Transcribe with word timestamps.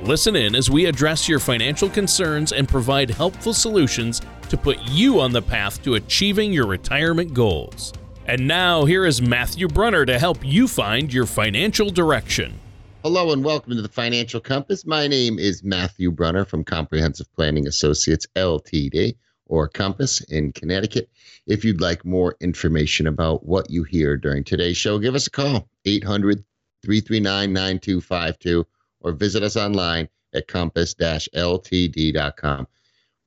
Listen 0.00 0.36
in 0.36 0.54
as 0.54 0.70
we 0.70 0.86
address 0.86 1.28
your 1.28 1.40
financial 1.40 1.90
concerns 1.90 2.52
and 2.52 2.68
provide 2.68 3.10
helpful 3.10 3.52
solutions 3.52 4.22
to 4.48 4.56
put 4.56 4.78
you 4.84 5.18
on 5.18 5.32
the 5.32 5.42
path 5.42 5.82
to 5.82 5.94
achieving 5.94 6.52
your 6.52 6.68
retirement 6.68 7.34
goals. 7.34 7.92
And 8.26 8.46
now, 8.46 8.84
here 8.84 9.06
is 9.06 9.20
Matthew 9.20 9.66
Brunner 9.66 10.06
to 10.06 10.16
help 10.16 10.38
you 10.44 10.68
find 10.68 11.12
your 11.12 11.26
financial 11.26 11.90
direction. 11.90 12.60
Hello 13.02 13.32
and 13.32 13.44
welcome 13.44 13.74
to 13.74 13.82
the 13.82 13.88
Financial 13.88 14.40
Compass. 14.40 14.86
My 14.86 15.08
name 15.08 15.36
is 15.40 15.64
Matthew 15.64 16.12
Brunner 16.12 16.44
from 16.44 16.62
Comprehensive 16.62 17.26
Planning 17.34 17.66
Associates 17.66 18.26
LTD 18.36 19.16
or 19.46 19.66
Compass 19.66 20.20
in 20.20 20.52
Connecticut. 20.52 21.10
If 21.48 21.64
you'd 21.64 21.80
like 21.80 22.04
more 22.04 22.36
information 22.40 23.08
about 23.08 23.44
what 23.44 23.68
you 23.68 23.82
hear 23.82 24.16
during 24.16 24.44
today's 24.44 24.76
show, 24.76 25.00
give 25.00 25.16
us 25.16 25.26
a 25.26 25.30
call 25.30 25.68
800 25.84 26.44
339 26.84 27.52
9252 27.52 28.64
or 29.00 29.12
visit 29.12 29.42
us 29.42 29.56
online 29.56 30.08
at 30.34 30.48
compass-ltd.com. 30.48 32.66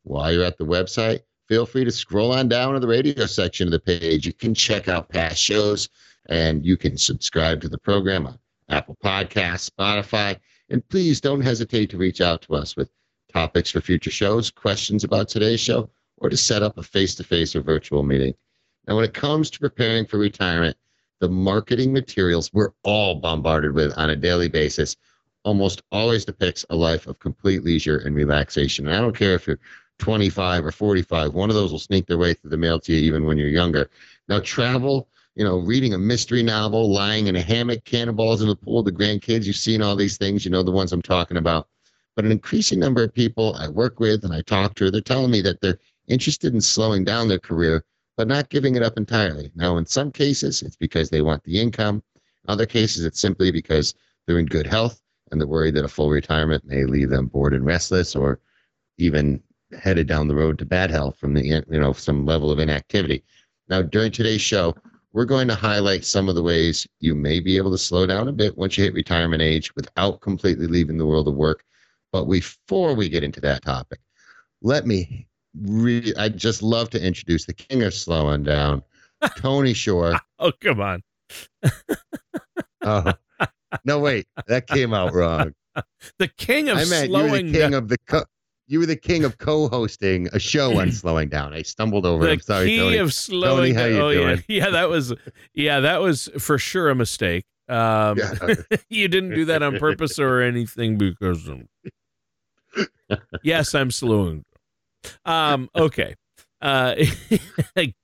While 0.03 0.31
you're 0.31 0.43
at 0.43 0.57
the 0.57 0.65
website, 0.65 1.21
feel 1.47 1.65
free 1.65 1.85
to 1.85 1.91
scroll 1.91 2.33
on 2.33 2.47
down 2.47 2.73
to 2.73 2.79
the 2.79 2.87
radio 2.87 3.25
section 3.25 3.67
of 3.67 3.71
the 3.71 3.79
page. 3.79 4.25
You 4.25 4.33
can 4.33 4.53
check 4.53 4.87
out 4.87 5.09
past 5.09 5.37
shows 5.37 5.89
and 6.29 6.65
you 6.65 6.77
can 6.77 6.97
subscribe 6.97 7.61
to 7.61 7.69
the 7.69 7.77
program 7.77 8.27
on 8.27 8.39
Apple 8.69 8.97
Podcasts, 9.03 9.69
Spotify, 9.69 10.39
and 10.69 10.87
please 10.89 11.19
don't 11.19 11.41
hesitate 11.41 11.89
to 11.89 11.97
reach 11.97 12.21
out 12.21 12.41
to 12.43 12.55
us 12.55 12.77
with 12.77 12.89
topics 13.33 13.71
for 13.71 13.81
future 13.81 14.11
shows, 14.11 14.49
questions 14.49 15.03
about 15.03 15.27
today's 15.27 15.59
show, 15.59 15.89
or 16.17 16.29
to 16.29 16.37
set 16.37 16.63
up 16.63 16.77
a 16.77 16.83
face-to-face 16.83 17.55
or 17.55 17.61
virtual 17.61 18.03
meeting. 18.03 18.33
Now, 18.87 18.95
when 18.95 19.05
it 19.05 19.13
comes 19.13 19.49
to 19.49 19.59
preparing 19.59 20.05
for 20.05 20.17
retirement, 20.17 20.77
the 21.19 21.29
marketing 21.29 21.93
materials 21.93 22.51
we're 22.53 22.71
all 22.83 23.15
bombarded 23.15 23.73
with 23.73 23.97
on 23.97 24.09
a 24.09 24.15
daily 24.15 24.47
basis 24.47 24.95
almost 25.43 25.81
always 25.91 26.25
depicts 26.25 26.65
a 26.69 26.75
life 26.75 27.07
of 27.07 27.19
complete 27.19 27.63
leisure 27.63 27.97
and 27.97 28.15
relaxation. 28.15 28.87
And 28.87 28.95
I 28.95 29.01
don't 29.01 29.15
care 29.15 29.33
if 29.33 29.47
you're 29.47 29.59
25 29.99 30.65
or 30.65 30.71
45, 30.71 31.33
one 31.33 31.49
of 31.49 31.55
those 31.55 31.71
will 31.71 31.79
sneak 31.79 32.07
their 32.07 32.17
way 32.17 32.33
through 32.33 32.49
the 32.49 32.57
mail 32.57 32.79
to 32.79 32.93
you 32.93 32.99
even 33.01 33.23
when 33.25 33.37
you're 33.37 33.47
younger. 33.47 33.89
Now, 34.27 34.39
travel, 34.39 35.07
you 35.35 35.43
know, 35.43 35.59
reading 35.59 35.93
a 35.93 35.97
mystery 35.97 36.41
novel, 36.43 36.91
lying 36.91 37.27
in 37.27 37.35
a 37.35 37.41
hammock, 37.41 37.85
cannonballs 37.85 38.41
in 38.41 38.47
the 38.47 38.55
pool, 38.55 38.83
the 38.83 38.91
grandkids, 38.91 39.45
you've 39.45 39.55
seen 39.55 39.81
all 39.81 39.95
these 39.95 40.17
things, 40.17 40.43
you 40.43 40.51
know 40.51 40.63
the 40.63 40.71
ones 40.71 40.91
I'm 40.91 41.03
talking 41.03 41.37
about. 41.37 41.67
But 42.15 42.25
an 42.25 42.31
increasing 42.31 42.79
number 42.79 43.03
of 43.03 43.13
people 43.13 43.55
I 43.55 43.67
work 43.67 43.99
with 43.99 44.25
and 44.25 44.33
I 44.33 44.41
talk 44.41 44.75
to, 44.75 44.89
they're 44.89 45.01
telling 45.01 45.31
me 45.31 45.41
that 45.41 45.61
they're 45.61 45.79
interested 46.07 46.53
in 46.53 46.61
slowing 46.61 47.03
down 47.03 47.27
their 47.27 47.39
career, 47.39 47.85
but 48.17 48.27
not 48.27 48.49
giving 48.49 48.75
it 48.75 48.83
up 48.83 48.97
entirely. 48.97 49.51
Now, 49.55 49.77
in 49.77 49.85
some 49.85 50.11
cases, 50.11 50.61
it's 50.61 50.75
because 50.75 51.09
they 51.09 51.21
want 51.21 51.43
the 51.43 51.61
income. 51.61 52.03
In 52.43 52.49
other 52.49 52.65
cases, 52.65 53.05
it's 53.05 53.19
simply 53.19 53.51
because 53.51 53.93
they're 54.25 54.39
in 54.39 54.47
good 54.47 54.67
health 54.67 55.01
and 55.31 55.39
the 55.39 55.47
worry 55.47 55.71
that 55.71 55.85
a 55.85 55.89
full 55.89 56.09
retirement 56.09 56.65
may 56.65 56.83
leave 56.83 57.09
them 57.09 57.27
bored 57.27 57.53
and 57.53 57.65
restless 57.65 58.15
or 58.15 58.39
even 58.97 59.41
headed 59.79 60.07
down 60.07 60.27
the 60.27 60.35
road 60.35 60.59
to 60.59 60.65
bad 60.65 60.91
health 60.91 61.17
from 61.17 61.33
the 61.33 61.45
you 61.45 61.79
know 61.79 61.93
some 61.93 62.25
level 62.25 62.51
of 62.51 62.59
inactivity. 62.59 63.23
Now, 63.69 63.81
during 63.81 64.11
today's 64.11 64.41
show, 64.41 64.75
we're 65.13 65.25
going 65.25 65.47
to 65.47 65.55
highlight 65.55 66.05
some 66.05 66.29
of 66.29 66.35
the 66.35 66.43
ways 66.43 66.87
you 66.99 67.15
may 67.15 67.39
be 67.39 67.57
able 67.57 67.71
to 67.71 67.77
slow 67.77 68.05
down 68.05 68.27
a 68.27 68.33
bit 68.33 68.57
once 68.57 68.77
you 68.77 68.83
hit 68.83 68.93
retirement 68.93 69.41
age 69.41 69.75
without 69.75 70.21
completely 70.21 70.67
leaving 70.67 70.97
the 70.97 71.05
world 71.05 71.27
of 71.27 71.35
work. 71.35 71.63
But 72.11 72.25
before 72.25 72.93
we 72.93 73.09
get 73.09 73.23
into 73.23 73.41
that 73.41 73.63
topic, 73.63 73.99
let 74.61 74.85
me 74.85 75.27
re- 75.59 76.13
I 76.17 76.29
just 76.29 76.61
love 76.61 76.89
to 76.91 77.05
introduce 77.05 77.45
the 77.45 77.53
king 77.53 77.83
of 77.83 77.93
slowing 77.93 78.43
down, 78.43 78.83
Tony 79.37 79.73
Shore. 79.73 80.15
oh, 80.39 80.51
come 80.61 80.81
on. 80.81 81.03
oh, 82.81 83.13
no, 83.85 83.99
wait, 83.99 84.27
that 84.47 84.67
came 84.67 84.93
out 84.93 85.13
wrong. 85.13 85.53
the 86.19 86.27
king 86.27 86.69
of 86.69 86.77
I 86.77 86.85
meant 86.85 87.09
slowing 87.09 87.13
you 87.25 87.31
were 87.31 87.37
the 87.37 87.43
king 87.43 87.71
down. 87.71 87.73
of 87.73 87.87
the 87.89 87.97
co- 88.07 88.25
you 88.67 88.79
were 88.79 88.85
the 88.85 88.95
king 88.95 89.23
of 89.25 89.37
co-hosting 89.37 90.29
a 90.31 90.39
show 90.39 90.79
on 90.79 90.91
slowing 90.91 91.27
down. 91.29 91.53
I 91.53 91.61
stumbled 91.61 92.05
over. 92.05 92.25
the. 92.25 92.31
I'm 92.31 92.39
sorry, 92.39 92.67
key 92.67 92.77
Tony. 92.77 92.97
of 92.97 93.13
slowing 93.13 93.73
Tony, 93.73 93.73
how 93.73 93.81
down. 93.81 93.91
you 93.93 94.01
oh, 94.01 94.29
yeah. 94.29 94.35
yeah, 94.47 94.69
that 94.69 94.89
was 94.89 95.13
yeah, 95.53 95.79
that 95.81 96.01
was 96.01 96.29
for 96.39 96.57
sure 96.57 96.89
a 96.89 96.95
mistake. 96.95 97.45
Um, 97.67 98.17
Yeah. 98.17 98.55
you 98.89 99.07
didn't 99.07 99.31
do 99.35 99.45
that 99.45 99.63
on 99.63 99.77
purpose 99.77 100.19
or 100.19 100.41
anything 100.41 100.97
because 100.97 101.49
yes, 103.43 103.73
I'm 103.73 103.91
slowing. 103.91 104.43
Um, 105.25 105.69
okay. 105.75 106.15
Uh, 106.61 106.95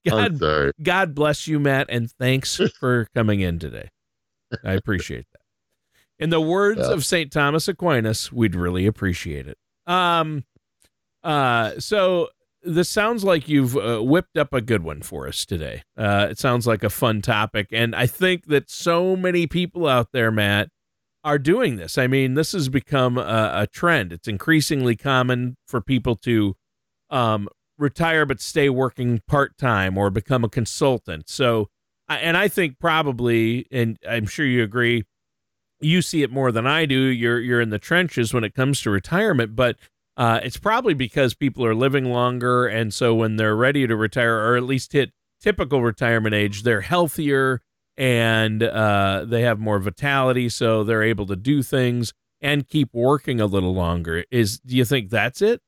God. 0.07 0.39
God 0.81 1.15
bless 1.15 1.47
you, 1.47 1.59
Matt, 1.59 1.87
and 1.89 2.09
thanks 2.11 2.59
for 2.79 3.07
coming 3.13 3.39
in 3.41 3.59
today. 3.59 3.89
I 4.63 4.73
appreciate 4.73 5.25
that. 5.33 5.36
In 6.19 6.29
the 6.29 6.41
words 6.41 6.79
Yeah. 6.79 6.93
of 6.93 7.05
St. 7.05 7.31
Thomas 7.31 7.67
Aquinas, 7.67 8.31
we'd 8.31 8.55
really 8.55 8.85
appreciate 8.85 9.47
it. 9.47 9.57
Um, 9.85 10.45
uh, 11.23 11.79
so 11.79 12.29
this 12.63 12.89
sounds 12.89 13.23
like 13.23 13.47
you've 13.47 13.77
uh, 13.77 13.99
whipped 13.99 14.37
up 14.37 14.53
a 14.53 14.61
good 14.61 14.83
one 14.83 15.01
for 15.01 15.27
us 15.27 15.45
today. 15.45 15.83
Uh, 15.95 16.27
it 16.29 16.37
sounds 16.39 16.65
like 16.67 16.83
a 16.83 16.89
fun 16.89 17.21
topic, 17.21 17.67
and 17.71 17.95
I 17.95 18.07
think 18.07 18.45
that 18.47 18.69
so 18.69 19.15
many 19.15 19.47
people 19.47 19.87
out 19.87 20.11
there, 20.11 20.31
Matt, 20.31 20.69
are 21.23 21.37
doing 21.39 21.75
this. 21.75 21.97
I 21.97 22.07
mean, 22.07 22.33
this 22.35 22.51
has 22.53 22.69
become 22.69 23.17
a, 23.17 23.51
a 23.53 23.67
trend. 23.71 24.11
It's 24.13 24.27
increasingly 24.27 24.95
common 24.95 25.57
for 25.67 25.81
people 25.81 26.15
to 26.17 26.55
um, 27.09 27.47
retire 27.77 28.25
but 28.25 28.39
stay 28.41 28.69
working 28.69 29.21
part 29.27 29.57
time 29.57 29.97
or 29.97 30.09
become 30.09 30.43
a 30.43 30.49
consultant. 30.49 31.29
So, 31.29 31.67
and 32.09 32.37
I 32.37 32.47
think 32.47 32.79
probably, 32.79 33.67
and 33.71 33.97
I'm 34.07 34.25
sure 34.25 34.45
you 34.45 34.63
agree, 34.63 35.03
you 35.79 36.01
see 36.01 36.23
it 36.23 36.31
more 36.31 36.51
than 36.51 36.67
I 36.67 36.85
do. 36.85 36.99
You're 36.99 37.39
you're 37.39 37.61
in 37.61 37.69
the 37.69 37.79
trenches 37.79 38.33
when 38.33 38.43
it 38.43 38.55
comes 38.55 38.81
to 38.81 38.89
retirement, 38.89 39.55
but 39.55 39.77
uh, 40.15 40.39
it's 40.43 40.57
probably 40.57 40.93
because 40.93 41.33
people 41.33 41.65
are 41.65 41.75
living 41.75 42.05
longer, 42.05 42.65
and 42.67 42.93
so 42.93 43.13
when 43.13 43.35
they're 43.35 43.55
ready 43.55 43.85
to 43.85 43.95
retire, 43.95 44.37
or 44.37 44.57
at 44.57 44.63
least 44.63 44.93
hit 44.93 45.11
typical 45.41 45.83
retirement 45.83 46.33
age, 46.33 46.63
they're 46.63 46.81
healthier 46.81 47.61
and 47.97 48.61
uh, 48.61 49.25
they 49.27 49.41
have 49.41 49.59
more 49.59 49.79
vitality, 49.79 50.49
so 50.49 50.83
they're 50.83 51.03
able 51.03 51.25
to 51.25 51.35
do 51.35 51.63
things 51.63 52.13
and 52.41 52.67
keep 52.67 52.89
working 52.93 53.41
a 53.41 53.45
little 53.45 53.73
longer. 53.73 54.23
Is 54.31 54.59
do 54.59 54.75
you 54.75 54.85
think 54.85 55.09
that's 55.09 55.41
it? 55.41 55.61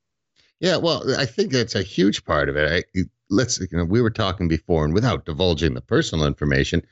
Yeah, 0.59 0.77
well, 0.77 1.03
I 1.17 1.25
think 1.25 1.51
that's 1.51 1.75
a 1.75 1.83
huge 1.83 2.25
part 2.25 2.49
of 2.49 2.57
it. 2.57 2.85
I, 2.95 3.01
let's, 3.29 3.59
you 3.59 3.67
know, 3.71 3.85
we 3.85 4.01
were 4.01 4.09
talking 4.09 4.47
before, 4.47 4.83
and 4.83 4.93
without 4.93 5.25
divulging 5.25 5.73
the 5.73 5.81
personal 5.81 6.25
information, 6.25 6.85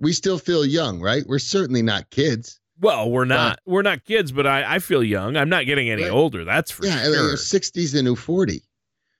we 0.00 0.12
still 0.12 0.38
feel 0.38 0.64
young, 0.64 1.00
right? 1.00 1.22
We're 1.26 1.38
certainly 1.38 1.82
not 1.82 2.10
kids. 2.10 2.58
Well, 2.80 3.10
we're 3.10 3.26
not 3.26 3.60
we're 3.66 3.82
not 3.82 4.04
kids, 4.04 4.32
but 4.32 4.46
I, 4.46 4.76
I 4.76 4.78
feel 4.78 5.04
young. 5.04 5.36
I'm 5.36 5.50
not 5.50 5.66
getting 5.66 5.90
any 5.90 6.04
Right. 6.04 6.10
older. 6.10 6.44
That's 6.44 6.70
for 6.70 6.86
yeah, 6.86 7.04
sure. 7.04 7.36
sixties 7.36 7.92
the 7.92 8.02
new 8.02 8.16
forty. 8.16 8.62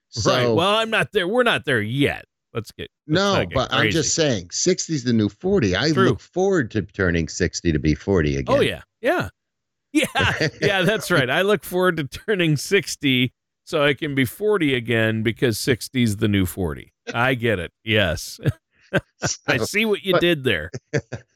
So, 0.09 0.31
right. 0.31 0.55
Well, 0.55 0.75
I'm 0.75 0.89
not 0.89 1.11
there. 1.13 1.27
We're 1.27 1.43
not 1.43 1.65
there 1.65 1.81
yet. 1.81 2.25
Let's 2.53 2.71
get 2.71 2.89
let's 3.07 3.21
no, 3.21 3.45
get 3.45 3.53
but 3.53 3.71
I'm 3.71 3.91
just 3.91 4.13
saying, 4.13 4.49
sixties 4.51 5.03
the 5.03 5.13
new 5.13 5.29
forty. 5.29 5.75
I 5.77 5.91
True. 5.91 6.09
look 6.09 6.19
forward 6.19 6.71
to 6.71 6.81
turning 6.81 7.27
sixty 7.29 7.71
to 7.71 7.79
be 7.79 7.95
forty 7.95 8.35
oh, 8.35 8.39
again. 8.39 8.57
Oh 8.57 8.61
yeah, 8.61 8.81
yeah, 8.99 9.29
yeah, 9.93 10.47
yeah. 10.59 10.81
That's 10.81 11.11
right. 11.11 11.29
I 11.29 11.43
look 11.43 11.63
forward 11.63 11.97
to 11.97 12.03
turning 12.05 12.57
sixty 12.57 13.31
so 13.63 13.85
I 13.85 13.93
can 13.93 14.15
be 14.15 14.25
forty 14.25 14.73
again 14.73 15.23
because 15.23 15.57
60's 15.57 16.17
the 16.17 16.27
new 16.27 16.45
forty. 16.45 16.93
I 17.13 17.35
get 17.35 17.59
it. 17.59 17.71
Yes, 17.85 18.39
I 19.47 19.57
see 19.57 19.85
what 19.85 20.03
you 20.03 20.13
but- 20.13 20.21
did 20.21 20.43
there. 20.43 20.71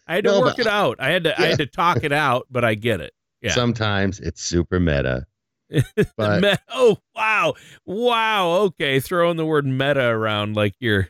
I 0.08 0.16
had 0.16 0.24
to 0.26 0.32
No, 0.32 0.42
work 0.42 0.58
but- 0.58 0.66
it 0.66 0.68
out. 0.68 0.98
I 1.00 1.10
had 1.10 1.24
to 1.24 1.40
I 1.40 1.46
had 1.48 1.58
to 1.60 1.66
talk 1.66 2.04
it 2.04 2.12
out, 2.12 2.48
but 2.50 2.64
I 2.64 2.76
get 2.76 3.02
it. 3.02 3.14
Yeah. 3.42 3.54
Sometimes 3.54 4.20
it's 4.20 4.42
super 4.42 4.80
meta. 4.80 5.26
But 6.18 6.62
oh 6.70 6.98
wow, 7.16 7.54
wow. 7.86 8.52
Okay, 8.68 9.00
throwing 9.00 9.38
the 9.38 9.46
word 9.46 9.66
meta 9.66 10.06
around 10.06 10.56
like 10.56 10.76
you're 10.80 11.10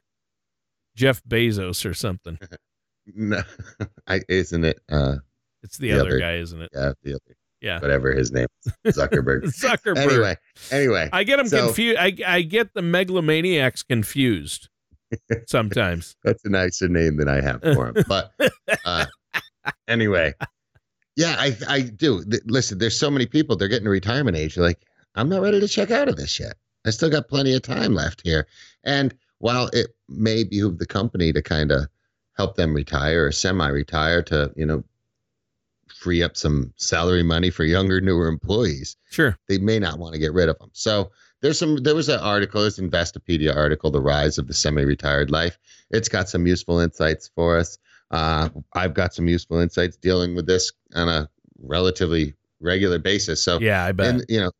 Jeff 0.96 1.22
Bezos 1.26 1.86
or 1.86 1.94
something. 1.94 2.40
no, 3.14 3.42
I, 4.08 4.22
isn't 4.30 4.64
it? 4.64 4.80
Uh, 4.90 5.18
It's 5.62 5.78
the, 5.78 5.90
The 5.92 6.00
other 6.00 6.10
other- 6.12 6.20
guy, 6.20 6.36
isn't 6.38 6.62
it? 6.62 6.70
yeah, 6.74 6.94
the 7.04 7.12
other, 7.16 7.36
Yeah. 7.62 7.80
whatever 7.82 8.14
his 8.14 8.32
name, 8.32 8.48
is, 8.86 8.96
Zuckerberg. 8.98 9.44
Zuckerberg. 9.44 9.98
anyway, 9.98 10.38
anyway, 10.72 11.10
I 11.12 11.24
get 11.26 11.40
him 11.40 11.48
So- 11.50 11.66
confused. 11.66 11.98
I 12.00 12.16
I 12.26 12.42
get 12.42 12.74
the 12.74 12.82
megalomaniacs 12.82 13.86
confused 13.86 14.70
sometimes. 15.48 16.16
that's 16.24 16.44
a 16.46 16.50
nicer 16.50 16.88
name 16.88 17.18
than 17.18 17.28
I 17.28 17.42
have 17.42 17.62
for 17.62 17.88
him. 17.90 18.04
But 18.08 18.32
uh, 18.86 19.06
anyway, 19.88 20.34
yeah, 21.16 21.36
I 21.40 21.56
I 21.68 21.82
do. 21.82 22.24
Th- 22.26 22.44
Listen, 22.46 22.78
there's 22.78 22.98
so 22.98 23.10
many 23.12 23.26
people. 23.26 23.56
They're 23.56 23.68
getting 23.68 23.86
to 23.86 23.90
retirement 23.92 24.38
age. 24.38 24.56
They're 24.56 24.64
like, 24.64 24.84
I'm 25.16 25.30
not 25.30 25.42
ready 25.42 25.60
to 25.60 25.68
check 25.68 25.92
out 25.92 26.08
of 26.10 26.16
this 26.18 26.40
yet. 26.40 26.54
I 26.86 26.90
still 26.92 27.10
got 27.10 27.28
plenty 27.30 27.54
of 27.56 27.62
time 27.62 27.94
left 27.94 28.22
here. 28.24 28.48
And 28.84 29.16
while 29.40 29.70
it 29.74 29.88
may 30.08 30.44
behoove 30.44 30.78
the 30.78 30.86
company 30.86 31.34
to 31.34 31.42
kind 31.42 31.72
of 31.72 31.88
help 32.38 32.56
them 32.58 32.74
retire 32.74 33.26
or 33.26 33.32
semi-retire 33.32 34.22
to, 34.24 34.52
you 34.56 34.66
know, 34.66 34.84
free 35.88 36.22
up 36.22 36.36
some 36.36 36.74
salary 36.76 37.24
money 37.24 37.50
for 37.50 37.64
younger, 37.64 38.02
newer 38.02 38.28
employees, 38.28 38.98
Sure. 39.10 39.38
they 39.48 39.58
may 39.58 39.80
not 39.80 39.98
want 40.00 40.14
to 40.14 40.20
get 40.20 40.34
rid 40.34 40.50
of 40.50 40.58
them. 40.60 40.70
So 40.74 41.12
there's 41.46 41.60
some 41.60 41.76
there 41.78 41.94
was 41.94 42.10
an 42.10 42.20
article, 42.20 42.64
this 42.64 42.80
Investopedia 42.80 43.56
article, 43.56 43.92
The 43.92 44.02
Rise 44.02 44.40
of 44.40 44.48
the 44.48 44.54
Semi-Retired 44.54 45.30
Life. 45.30 45.60
It's 45.92 46.10
got 46.10 46.28
some 46.28 46.48
useful 46.48 46.80
insights 46.80 47.30
for 47.36 47.58
us. 47.58 47.78
Uh, 48.10 48.50
I've 48.74 48.96
got 48.96 49.14
some 49.14 49.28
useful 49.28 49.60
insights 49.60 49.96
dealing 49.96 50.36
with 50.36 50.48
this 50.48 50.72
on 50.96 51.08
a 51.08 51.30
relatively 51.62 52.34
regular 52.60 52.98
basis. 52.98 53.44
So 53.44 53.60
Yeah, 53.60 53.86
I 53.86 53.92
bet. 53.92 54.08
and 54.08 54.26
you 54.28 54.40
know, 54.40 54.52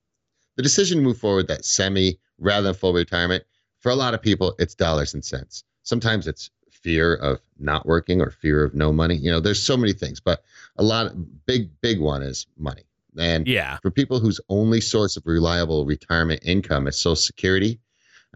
the 0.58 0.64
decision 0.64 1.00
to 1.00 1.04
move 1.04 1.18
forward 1.18 1.48
that 1.48 1.66
semi 1.66 2.20
rather 2.38 2.68
than 2.68 2.76
full 2.76 2.94
retirement 2.94 3.44
for 3.80 3.90
a 3.92 3.96
lot 3.96 4.14
of 4.14 4.22
people, 4.22 4.54
it's 4.60 4.76
dollars 4.76 5.16
and 5.16 5.26
cents. 5.26 5.64
Sometimes 5.82 6.28
it's 6.28 6.52
fear 6.70 7.16
of 7.16 7.42
not 7.58 7.88
working 7.88 8.22
or 8.22 8.30
fear 8.30 8.64
of 8.64 8.76
no 8.76 8.94
money. 8.94 9.16
You 9.16 9.32
know, 9.32 9.40
there's 9.40 9.62
so 9.62 9.76
many 9.76 9.94
things, 9.94 10.20
but 10.20 10.44
a 10.78 10.84
lot 10.84 11.08
of 11.08 11.46
big, 11.48 11.70
big 11.82 12.00
one 12.00 12.22
is 12.22 12.46
money. 12.60 12.84
And 13.18 13.48
yeah. 13.48 13.78
for 13.82 13.92
people 13.92 14.20
whose 14.20 14.40
only 14.50 14.82
source 14.82 15.18
of 15.18 15.24
reliable 15.26 15.86
retirement 15.86 16.42
income 16.44 16.88
is 16.88 16.98
Social 16.98 17.16
Security, 17.16 17.80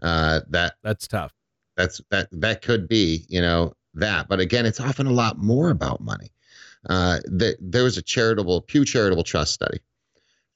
uh, 0.02 0.40
that 0.48 0.74
That's 0.82 1.06
tough. 1.06 1.32
that's 1.76 2.00
that 2.10 2.28
that 2.32 2.62
could 2.62 2.88
be 2.88 3.24
you 3.28 3.40
know 3.40 3.74
that 3.94 4.28
but 4.28 4.40
again 4.40 4.66
it's 4.66 4.80
often 4.80 5.06
a 5.06 5.12
lot 5.12 5.38
more 5.38 5.70
about 5.70 6.00
money 6.00 6.30
uh, 6.88 7.18
the, 7.24 7.56
there 7.60 7.84
was 7.84 7.98
a 7.98 8.02
charitable 8.02 8.62
pew 8.62 8.84
charitable 8.84 9.22
trust 9.22 9.52
study 9.52 9.78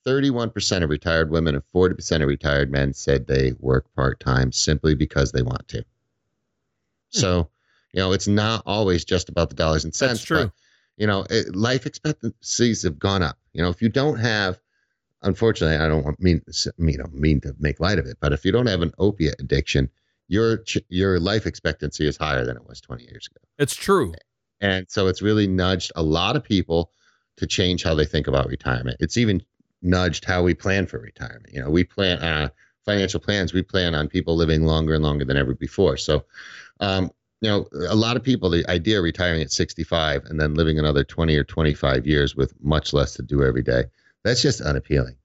31% 0.06 0.82
of 0.82 0.90
retired 0.90 1.30
women 1.30 1.54
and 1.54 1.64
40% 1.74 2.20
of 2.22 2.28
retired 2.28 2.70
men 2.70 2.92
said 2.92 3.26
they 3.26 3.52
work 3.58 3.86
part-time 3.96 4.52
simply 4.52 4.94
because 4.94 5.32
they 5.32 5.42
want 5.42 5.66
to 5.68 5.84
so 7.10 7.48
you 7.92 8.00
know 8.00 8.12
it's 8.12 8.28
not 8.28 8.62
always 8.66 9.04
just 9.04 9.28
about 9.28 9.50
the 9.50 9.56
dollars 9.56 9.84
and 9.84 9.94
cents 9.94 10.12
That's 10.12 10.24
true. 10.24 10.52
You 10.96 11.06
know 11.06 11.26
it, 11.30 11.54
life 11.54 11.86
expectancies 11.86 12.82
have 12.82 12.98
gone 12.98 13.22
up. 13.22 13.38
You 13.52 13.62
know 13.62 13.70
if 13.70 13.82
you 13.82 13.88
don't 13.88 14.18
have 14.18 14.58
unfortunately 15.22 15.76
i 15.82 15.88
don't 15.88 16.04
want 16.04 16.20
mean 16.20 16.42
you 16.76 16.98
know 16.98 17.06
mean 17.10 17.40
to 17.40 17.54
make 17.58 17.80
light 17.80 17.98
of 17.98 18.04
it 18.04 18.14
but 18.20 18.34
if 18.34 18.44
you 18.44 18.52
don't 18.52 18.66
have 18.66 18.82
an 18.82 18.92
opiate 18.98 19.34
addiction 19.38 19.88
your 20.28 20.64
your 20.88 21.20
life 21.20 21.46
expectancy 21.46 22.06
is 22.06 22.16
higher 22.16 22.44
than 22.44 22.56
it 22.56 22.66
was 22.66 22.80
20 22.80 23.04
years 23.04 23.28
ago. 23.30 23.44
It's 23.58 23.74
true. 23.74 24.14
and 24.60 24.86
so 24.88 25.06
it's 25.08 25.22
really 25.22 25.46
nudged 25.46 25.92
a 25.96 26.02
lot 26.02 26.36
of 26.36 26.44
people 26.44 26.90
to 27.36 27.46
change 27.46 27.82
how 27.82 27.94
they 27.94 28.04
think 28.04 28.28
about 28.28 28.46
retirement. 28.46 28.96
It's 29.00 29.16
even 29.16 29.42
nudged 29.82 30.24
how 30.24 30.42
we 30.42 30.54
plan 30.54 30.86
for 30.86 30.98
retirement. 30.98 31.52
You 31.52 31.60
know 31.60 31.70
we 31.70 31.84
plan 31.84 32.18
uh, 32.18 32.48
financial 32.84 33.20
plans 33.20 33.52
we 33.52 33.62
plan 33.62 33.94
on 33.94 34.08
people 34.08 34.36
living 34.36 34.64
longer 34.64 34.94
and 34.94 35.04
longer 35.04 35.24
than 35.24 35.36
ever 35.36 35.54
before. 35.54 35.96
So 35.96 36.24
um, 36.80 37.10
you 37.44 37.50
know 37.50 37.68
a 37.88 37.94
lot 37.94 38.16
of 38.16 38.22
people 38.22 38.48
the 38.48 38.68
idea 38.70 38.98
of 38.98 39.04
retiring 39.04 39.42
at 39.42 39.52
65 39.52 40.24
and 40.24 40.40
then 40.40 40.54
living 40.54 40.78
another 40.78 41.04
20 41.04 41.36
or 41.36 41.44
25 41.44 42.06
years 42.06 42.34
with 42.34 42.54
much 42.62 42.94
less 42.94 43.12
to 43.14 43.22
do 43.22 43.44
every 43.44 43.62
day 43.62 43.84
that's 44.24 44.40
just 44.40 44.62
unappealing 44.62 45.16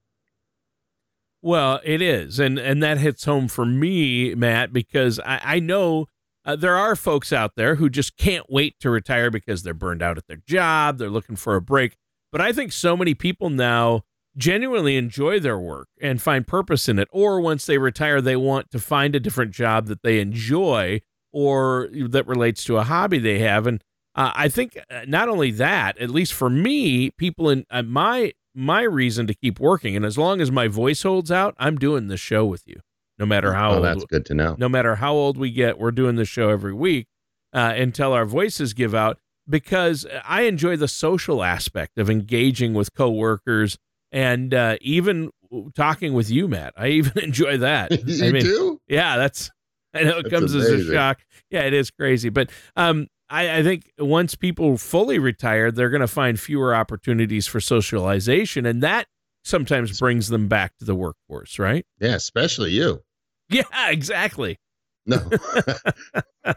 Well, 1.41 1.79
it 1.85 2.01
is, 2.01 2.37
and 2.39 2.59
and 2.59 2.83
that 2.83 2.97
hits 2.97 3.23
home 3.23 3.47
for 3.47 3.65
me, 3.65 4.35
Matt, 4.35 4.73
because 4.73 5.21
I, 5.21 5.39
I 5.55 5.59
know 5.59 6.07
uh, 6.43 6.57
there 6.57 6.75
are 6.75 6.97
folks 6.97 7.31
out 7.31 7.55
there 7.55 7.75
who 7.75 7.89
just 7.89 8.17
can't 8.17 8.45
wait 8.49 8.77
to 8.81 8.89
retire 8.89 9.31
because 9.31 9.63
they're 9.63 9.73
burned 9.73 10.03
out 10.03 10.17
at 10.17 10.27
their 10.27 10.41
job, 10.45 10.97
they're 10.97 11.09
looking 11.09 11.37
for 11.37 11.55
a 11.55 11.61
break. 11.61 11.95
But 12.33 12.41
I 12.41 12.51
think 12.51 12.73
so 12.73 12.97
many 12.97 13.13
people 13.13 13.49
now 13.49 14.03
genuinely 14.35 14.97
enjoy 14.97 15.39
their 15.39 15.57
work 15.57 15.87
and 16.01 16.21
find 16.21 16.45
purpose 16.45 16.89
in 16.89 16.99
it, 16.99 17.07
or 17.11 17.39
once 17.39 17.65
they 17.65 17.77
retire, 17.77 18.19
they 18.19 18.35
want 18.35 18.69
to 18.71 18.79
find 18.79 19.15
a 19.15 19.19
different 19.21 19.51
job 19.51 19.87
that 19.87 20.03
they 20.03 20.19
enjoy 20.19 21.01
or 21.31 21.89
that 21.91 22.27
relates 22.27 22.63
to 22.65 22.77
a 22.77 22.83
hobby 22.83 23.19
they 23.19 23.39
have, 23.39 23.67
and 23.67 23.83
uh, 24.15 24.31
I 24.35 24.49
think 24.49 24.77
uh, 24.89 25.01
not 25.07 25.29
only 25.29 25.51
that, 25.51 25.97
at 25.97 26.09
least 26.09 26.33
for 26.33 26.49
me, 26.49 27.11
people 27.11 27.49
in 27.49 27.65
uh, 27.69 27.83
my 27.83 28.33
my 28.55 28.81
reason 28.81 29.27
to 29.27 29.33
keep 29.33 29.59
working, 29.59 29.95
and 29.95 30.05
as 30.05 30.17
long 30.17 30.41
as 30.41 30.51
my 30.51 30.67
voice 30.67 31.03
holds 31.03 31.31
out, 31.31 31.55
I'm 31.57 31.77
doing 31.77 32.07
this 32.07 32.19
show 32.19 32.45
with 32.45 32.63
you, 32.67 32.81
no 33.17 33.25
matter 33.25 33.53
how 33.53 33.71
oh 33.71 33.75
old, 33.75 33.85
that's 33.85 34.05
good 34.05 34.25
to 34.27 34.33
know 34.33 34.55
no 34.57 34.67
matter 34.69 34.95
how 34.95 35.13
old 35.13 35.37
we 35.37 35.51
get, 35.51 35.79
we're 35.79 35.91
doing 35.91 36.15
this 36.15 36.27
show 36.27 36.49
every 36.49 36.73
week 36.73 37.07
uh, 37.53 37.73
until 37.75 38.13
our 38.13 38.25
voices 38.25 38.73
give 38.73 38.93
out. 38.93 39.17
Because 39.47 40.05
I 40.25 40.43
enjoy 40.43 40.75
the 40.77 40.87
social 40.87 41.43
aspect 41.43 41.97
of 41.97 42.07
engaging 42.07 42.75
with 42.75 42.93
coworkers 42.93 43.79
and 44.11 44.53
uh, 44.53 44.77
even 44.81 45.31
talking 45.75 46.13
with 46.13 46.29
you, 46.29 46.47
Matt. 46.47 46.73
I 46.77 46.89
even 46.89 47.17
enjoy 47.23 47.57
that. 47.57 47.91
you 48.07 48.25
I 48.25 48.31
mean, 48.31 48.43
do 48.43 48.79
yeah, 48.87 49.17
that's 49.17 49.49
I 49.93 50.03
know 50.03 50.19
it 50.19 50.23
That's 50.23 50.33
comes 50.33 50.55
as 50.55 50.69
a 50.69 50.93
shock. 50.93 51.19
Yeah, 51.49 51.61
it 51.61 51.73
is 51.73 51.91
crazy. 51.91 52.29
But 52.29 52.51
um 52.75 53.07
I, 53.31 53.57
I 53.57 53.63
think 53.63 53.91
once 53.99 54.33
people 54.35 54.77
fully 54.77 55.19
retire, 55.19 55.71
they're 55.71 55.89
gonna 55.89 56.07
find 56.07 56.39
fewer 56.39 56.73
opportunities 56.73 57.47
for 57.47 57.59
socialization 57.59 58.65
and 58.65 58.81
that 58.83 59.07
sometimes 59.43 59.99
brings 59.99 60.27
them 60.27 60.47
back 60.47 60.77
to 60.79 60.85
the 60.85 60.95
workforce, 60.95 61.59
right? 61.59 61.85
yeah 61.99 62.15
especially 62.15 62.71
you 62.71 63.01
Yeah, 63.49 63.89
exactly. 63.89 64.59
No. 65.07 65.27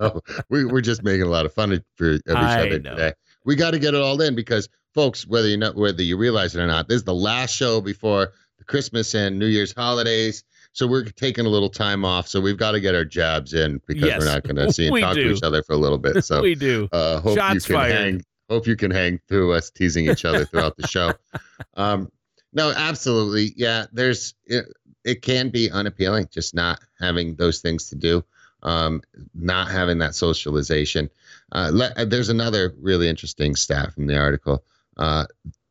no. 0.00 0.20
We, 0.48 0.64
we're 0.64 0.80
just 0.80 1.02
making 1.02 1.22
a 1.22 1.30
lot 1.30 1.46
of 1.46 1.52
fun 1.52 1.82
for 1.96 2.12
each 2.12 2.22
other 2.28 2.78
today. 2.78 3.12
We 3.44 3.56
got 3.56 3.72
to 3.72 3.78
get 3.80 3.94
it 3.94 4.00
all 4.00 4.20
in 4.20 4.36
because, 4.36 4.68
folks, 4.94 5.26
whether 5.26 5.48
you 5.48 5.56
know 5.56 5.72
whether 5.72 6.02
you 6.02 6.16
realize 6.16 6.54
it 6.54 6.60
or 6.60 6.66
not, 6.68 6.88
this 6.88 6.96
is 6.96 7.04
the 7.04 7.14
last 7.14 7.54
show 7.54 7.80
before 7.80 8.28
the 8.58 8.64
Christmas 8.64 9.14
and 9.14 9.38
New 9.38 9.46
Year's 9.46 9.74
holidays. 9.74 10.44
So 10.78 10.86
we're 10.86 11.02
taking 11.06 11.44
a 11.44 11.48
little 11.48 11.68
time 11.68 12.04
off. 12.04 12.28
So 12.28 12.40
we've 12.40 12.56
got 12.56 12.70
to 12.70 12.78
get 12.80 12.94
our 12.94 13.04
jabs 13.04 13.52
in 13.52 13.80
because 13.88 14.04
Yes, 14.04 14.20
we're 14.20 14.26
not 14.32 14.44
going 14.44 14.54
to 14.64 14.72
see 14.72 14.86
and 14.86 14.96
talk 15.00 15.16
do. 15.16 15.24
to 15.24 15.34
each 15.34 15.42
other 15.42 15.60
for 15.60 15.72
a 15.72 15.76
little 15.76 15.98
bit. 15.98 16.24
So 16.24 16.40
we 16.40 16.54
do. 16.54 16.88
uh, 16.92 17.18
hope 17.20 17.36
Shots 17.36 17.54
you 17.54 17.60
can 17.62 17.74
fired. 17.74 17.92
hang. 17.94 18.24
Hope 18.48 18.64
you 18.68 18.76
can 18.76 18.92
hang 18.92 19.18
through 19.26 19.54
us 19.54 19.70
teasing 19.70 20.08
each 20.08 20.24
other 20.24 20.44
throughout 20.44 20.76
the 20.76 20.86
show. 20.86 21.12
Um, 21.74 22.12
no, 22.52 22.70
absolutely, 22.70 23.52
yeah. 23.56 23.86
There's 23.92 24.34
it, 24.46 24.66
it 25.04 25.22
can 25.22 25.48
be 25.50 25.68
unappealing 25.70 26.28
just 26.30 26.54
not 26.54 26.78
having 27.00 27.34
those 27.34 27.58
things 27.60 27.88
to 27.90 27.96
do, 27.96 28.24
um, 28.62 29.02
not 29.34 29.68
having 29.70 29.98
that 29.98 30.14
socialization. 30.14 31.10
Uh, 31.52 31.70
le- 31.72 31.92
uh, 31.96 32.04
there's 32.04 32.28
another 32.28 32.72
really 32.80 33.08
interesting 33.08 33.54
stat 33.56 33.92
from 33.92 34.06
the 34.06 34.16
article. 34.16 34.62
Uh, 34.96 35.26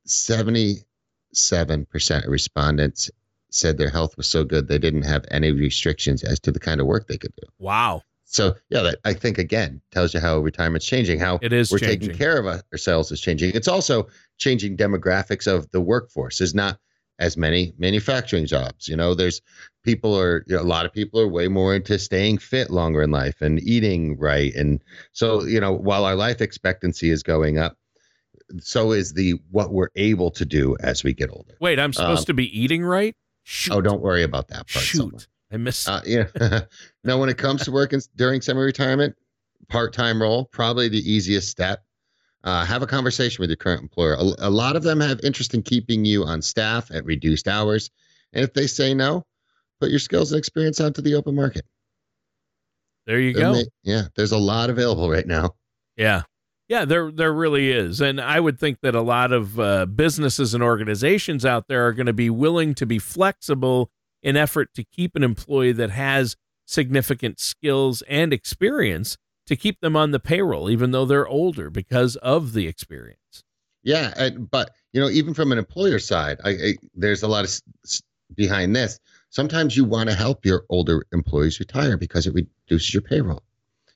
Seventy-seven 0.05 1.85
percent 1.85 2.25
of 2.25 2.31
respondents 2.31 3.09
said 3.49 3.77
their 3.77 3.89
health 3.89 4.17
was 4.17 4.27
so 4.27 4.43
good 4.43 4.67
they 4.67 4.77
didn't 4.77 5.03
have 5.03 5.25
any 5.31 5.51
restrictions 5.51 6.23
as 6.23 6.39
to 6.41 6.51
the 6.51 6.59
kind 6.59 6.81
of 6.81 6.87
work 6.87 7.07
they 7.07 7.17
could 7.17 7.33
do. 7.41 7.47
Wow. 7.59 8.01
So 8.25 8.55
yeah, 8.69 8.81
that 8.81 8.99
I 9.05 9.13
think 9.13 9.37
again 9.37 9.81
tells 9.91 10.13
you 10.13 10.19
how 10.19 10.39
retirement's 10.39 10.85
changing, 10.85 11.19
how 11.19 11.39
It 11.41 11.53
is 11.53 11.71
we're 11.71 11.79
changing. 11.79 11.99
taking 12.01 12.17
care 12.17 12.37
of 12.37 12.61
ourselves 12.73 13.09
is 13.11 13.21
changing. 13.21 13.51
It's 13.55 13.69
also 13.69 14.07
changing 14.37 14.75
demographics 14.75 15.47
of 15.47 15.69
the 15.71 15.79
workforce. 15.79 16.39
There's 16.39 16.53
not 16.53 16.77
as 17.19 17.37
many 17.37 17.73
manufacturing 17.79 18.45
jobs. 18.45 18.87
You 18.87 18.95
know, 18.97 19.13
there's 19.15 19.41
people 19.83 20.13
are 20.19 20.43
you 20.45 20.55
know, 20.57 20.61
a 20.61 20.63
lot 20.63 20.85
of 20.85 20.91
people 20.91 21.19
are 21.21 21.27
way 21.27 21.47
more 21.47 21.73
into 21.73 21.97
staying 21.97 22.39
fit 22.39 22.69
longer 22.69 23.01
in 23.01 23.11
life 23.11 23.41
and 23.41 23.61
eating 23.63 24.17
right. 24.19 24.53
And 24.55 24.81
so, 25.13 25.43
you 25.45 25.59
know, 25.61 25.71
while 25.71 26.03
our 26.03 26.15
life 26.15 26.41
expectancy 26.41 27.09
is 27.09 27.23
going 27.23 27.57
up, 27.57 27.77
so 28.59 28.91
is 28.91 29.13
the 29.13 29.35
what 29.51 29.73
we're 29.73 29.89
able 29.95 30.31
to 30.31 30.45
do 30.45 30.75
as 30.81 31.03
we 31.03 31.13
get 31.13 31.29
older. 31.31 31.55
Wait, 31.61 31.79
I'm 31.79 31.93
supposed 31.93 32.21
Um, 32.21 32.25
to 32.25 32.33
be 32.33 32.59
eating 32.59 32.83
right? 32.83 33.15
Shoot. 33.49 33.73
Oh, 33.73 33.79
don't 33.81 34.01
worry 34.01 34.23
about 34.23 34.49
that 34.49 34.67
part. 34.67 34.83
Shoot. 34.83 35.25
I 35.49 35.55
missed 35.55 35.87
Uh, 35.87 36.01
yeah. 36.05 36.25
now, 37.05 37.17
when 37.17 37.29
it 37.29 37.37
comes 37.37 37.63
to 37.63 37.71
working 37.71 38.01
during 38.17 38.41
semi-retirement, 38.41 39.15
part-time 39.69 40.21
role 40.21 40.43
probably 40.51 40.89
the 40.89 40.99
easiest 41.09 41.47
step. 41.49 41.81
Uh, 42.43 42.65
have 42.65 42.81
a 42.81 42.87
conversation 42.87 43.41
with 43.41 43.49
your 43.49 43.55
current 43.55 43.81
employer. 43.81 44.15
A, 44.15 44.47
a 44.47 44.49
lot 44.49 44.75
of 44.75 44.83
them 44.83 44.99
have 44.99 45.21
interest 45.23 45.53
in 45.53 45.61
keeping 45.61 46.03
you 46.03 46.25
on 46.25 46.41
staff 46.41 46.91
at 46.91 47.05
reduced 47.05 47.47
hours, 47.47 47.89
and 48.33 48.43
if 48.43 48.53
they 48.53 48.67
say 48.67 48.93
no, 48.93 49.25
put 49.79 49.89
your 49.91 49.99
skills 49.99 50.33
and 50.33 50.39
experience 50.39 50.81
out 50.81 50.95
to 50.95 51.01
the 51.01 51.15
open 51.15 51.33
market. 51.33 51.65
there 53.05 53.21
you 53.21 53.33
go. 53.33 53.53
they- 53.53 53.65
yeah, 53.83 54.03
there's 54.17 54.33
a 54.33 54.37
lot 54.37 54.69
available 54.69 55.09
right 55.09 55.25
now. 55.25 55.55
Yeah. 55.95 56.23
Yeah, 56.67 56.83
there 56.83 57.11
there 57.11 57.33
really 57.33 57.71
is. 57.71 58.01
And 58.01 58.19
I 58.19 58.39
would 58.39 58.59
think 58.59 58.81
that 58.81 58.93
a 58.93 59.01
lot 59.01 59.31
of 59.31 59.59
uh, 59.59 59.85
businesses 59.85 60.53
and 60.53 60.61
organizations 60.61 61.45
out 61.45 61.67
there 61.67 61.87
are 61.87 61.93
going 61.93 62.07
to 62.07 62.13
be 62.13 62.29
willing 62.29 62.73
to 62.75 62.85
be 62.85 62.99
flexible 62.99 63.89
in 64.21 64.35
effort 64.35 64.73
to 64.73 64.83
keep 64.83 65.15
an 65.15 65.23
employee 65.23 65.71
that 65.73 65.91
has 65.91 66.35
significant 66.65 67.39
skills 67.39 68.03
and 68.09 68.33
experience 68.33 69.17
to 69.45 69.55
keep 69.55 69.79
them 69.79 69.95
on 69.95 70.11
the 70.11 70.19
payroll 70.19 70.69
even 70.69 70.91
though 70.91 71.05
they're 71.05 71.27
older 71.27 71.69
because 71.69 72.17
of 72.17 72.51
the 72.51 72.67
experience. 72.67 73.43
Yeah, 73.83 74.13
and, 74.17 74.51
but 74.51 74.71
you 74.91 74.99
know, 74.99 75.09
even 75.09 75.33
from 75.33 75.53
an 75.53 75.57
employer 75.57 75.99
side, 75.99 76.39
I, 76.43 76.49
I 76.49 76.73
there's 76.93 77.23
a 77.23 77.27
lot 77.29 77.45
of 77.45 77.51
s- 77.85 78.01
behind 78.35 78.75
this. 78.75 78.99
Sometimes 79.29 79.77
you 79.77 79.85
want 79.85 80.09
to 80.09 80.15
help 80.15 80.45
your 80.45 80.65
older 80.69 81.05
employees 81.13 81.61
retire 81.61 81.95
because 81.95 82.27
it 82.27 82.33
reduces 82.33 82.93
your 82.93 83.03
payroll. 83.03 83.43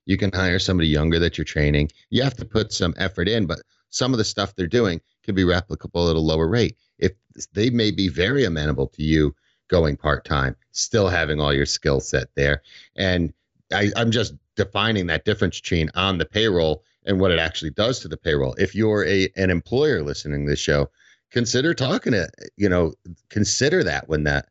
You 0.05 0.17
can 0.17 0.31
hire 0.31 0.60
somebody 0.60 0.88
younger 0.88 1.20
that 1.20 1.38
you're 1.38 1.46
training. 1.46 1.91
You 2.10 2.24
have 2.24 2.36
to 2.38 2.46
put 2.46 2.74
some 2.74 2.93
effort 2.98 3.27
in, 3.27 3.46
but 3.46 3.60
some 3.89 4.13
of 4.13 4.17
the 4.17 4.24
stuff 4.24 4.55
they're 4.55 4.67
doing 4.67 5.01
can 5.24 5.36
be 5.36 5.43
replicable 5.43 6.10
at 6.10 6.15
a 6.15 6.20
lower 6.20 6.48
rate. 6.48 6.77
If 6.98 7.12
they 7.53 7.70
may 7.70 7.91
be 7.91 8.08
very 8.08 8.46
amenable 8.46 8.88
to 8.88 9.03
you 9.03 9.36
going 9.67 9.98
part 9.98 10.25
time, 10.25 10.55
still 10.72 11.08
having 11.08 11.39
all 11.39 11.53
your 11.53 11.65
skill 11.65 12.00
set 12.00 12.27
there. 12.36 12.62
And 12.96 13.34
I, 13.74 13.91
I'm 13.96 14.12
just 14.12 14.34
defining 14.55 15.08
that 15.08 15.25
difference 15.25 15.60
between 15.60 15.89
on 15.96 16.17
the 16.17 16.25
payroll 16.25 16.84
and 17.05 17.20
what 17.20 17.31
it 17.31 17.39
actually 17.39 17.72
does 17.72 18.00
to 18.00 18.08
the 18.08 18.17
payroll. 18.17 18.53
If 18.55 18.75
you're 18.75 19.05
a 19.05 19.29
an 19.36 19.50
employer 19.50 20.03
listening 20.03 20.46
to 20.46 20.51
this 20.51 20.60
show, 20.60 20.89
consider 21.31 21.74
talking 21.74 22.13
to 22.13 22.29
you 22.58 22.70
know 22.70 22.93
consider 23.29 23.84
that 23.84 24.08
when 24.08 24.24
that 24.25 24.50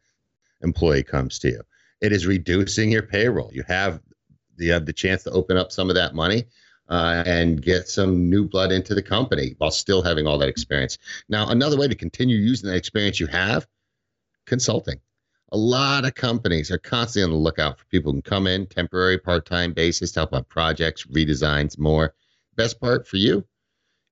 employee 0.63 1.03
comes 1.03 1.39
to 1.41 1.49
you. 1.49 1.61
It 2.01 2.13
is 2.13 2.27
reducing 2.27 2.91
your 2.91 3.03
payroll. 3.03 3.51
You 3.53 3.63
have 3.69 4.01
you 4.65 4.73
have 4.73 4.87
the 4.87 4.93
chance 4.93 5.23
to 5.25 5.31
open 5.31 5.57
up 5.57 5.73
some 5.73 5.89
of 5.89 5.97
that 5.97 6.15
money 6.15 6.45
uh, 6.89 7.23
and 7.27 7.63
get 7.63 7.89
some 7.89 8.29
new 8.29 8.49
blood 8.49 8.73
into 8.73 8.95
the 8.95 9.03
company 9.03 9.55
while 9.59 9.71
still 9.71 10.03
having 10.03 10.27
all 10.27 10.39
that 10.39 10.49
experience. 10.49 10.99
Now, 11.29 11.49
another 11.49 11.77
way 11.77 11.89
to 11.89 11.95
continue 11.95 12.37
using 12.37 12.69
that 12.69 12.77
experience 12.77 13.21
you 13.21 13.29
have, 13.29 13.67
consulting. 14.47 15.01
A 15.53 15.57
lot 15.57 16.05
of 16.05 16.15
companies 16.15 16.71
are 16.71 16.79
constantly 16.79 17.25
on 17.25 17.31
the 17.31 17.37
lookout 17.37 17.79
for 17.79 17.85
people 17.87 18.13
who 18.13 18.23
can 18.23 18.31
come 18.31 18.47
in 18.47 18.67
temporary, 18.67 19.19
part-time 19.19 19.73
basis 19.73 20.13
to 20.13 20.21
help 20.21 20.33
on 20.33 20.45
projects, 20.45 21.07
redesigns, 21.07 21.79
more. 21.79 22.15
Best 22.57 22.81
part 22.81 23.07
for 23.07 23.17
you, 23.17 23.45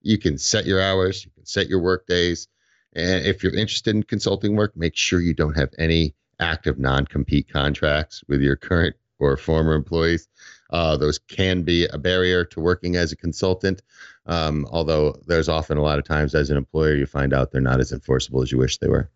you 0.03 0.19
can 0.19 0.39
set 0.39 0.67
your 0.67 0.81
hours, 0.81 1.25
you 1.25 1.31
can 1.33 1.47
set 1.47 1.69
your 1.69 1.81
work 1.81 2.07
days, 2.07 2.49
and 2.95 3.25
if 3.25 3.43
you're 3.43 3.55
interested 3.55 3.95
in 3.95 4.03
consulting 4.03 4.57
work, 4.57 4.77
make 4.77 4.97
sure 4.97 5.21
you 5.21 5.35
don't 5.35 5.57
have 5.57 5.71
any 5.79 6.15
active 6.41 6.79
non-compete 6.79 7.53
contracts 7.53 8.23
with 8.29 8.41
your 8.41 8.57
current 8.57 8.97
or 9.19 9.37
former 9.37 9.75
employees. 9.75 10.29
Uh, 10.71 10.97
those 10.97 11.19
can 11.19 11.63
be 11.63 11.87
a 11.87 11.99
barrier 11.99 12.45
to 12.45 12.61
working 12.61 12.97
as 12.97 13.13
a 13.13 13.17
consultant. 13.17 13.83
Um, 14.27 14.67
although 14.71 15.15
there's 15.27 15.49
often 15.49 15.79
a 15.79 15.83
lot 15.83 15.99
of 15.99 16.05
times 16.05 16.35
as 16.35 16.51
an 16.51 16.57
employer, 16.57 16.95
you 16.95 17.07
find 17.07 17.33
out 17.33 17.51
they're 17.51 17.61
not 17.61 17.81
as 17.81 17.93
enforceable 17.93 18.43
as 18.43 18.53
you 18.53 18.59
wish 18.59 18.79
they 18.79 18.89
were. 18.89 19.11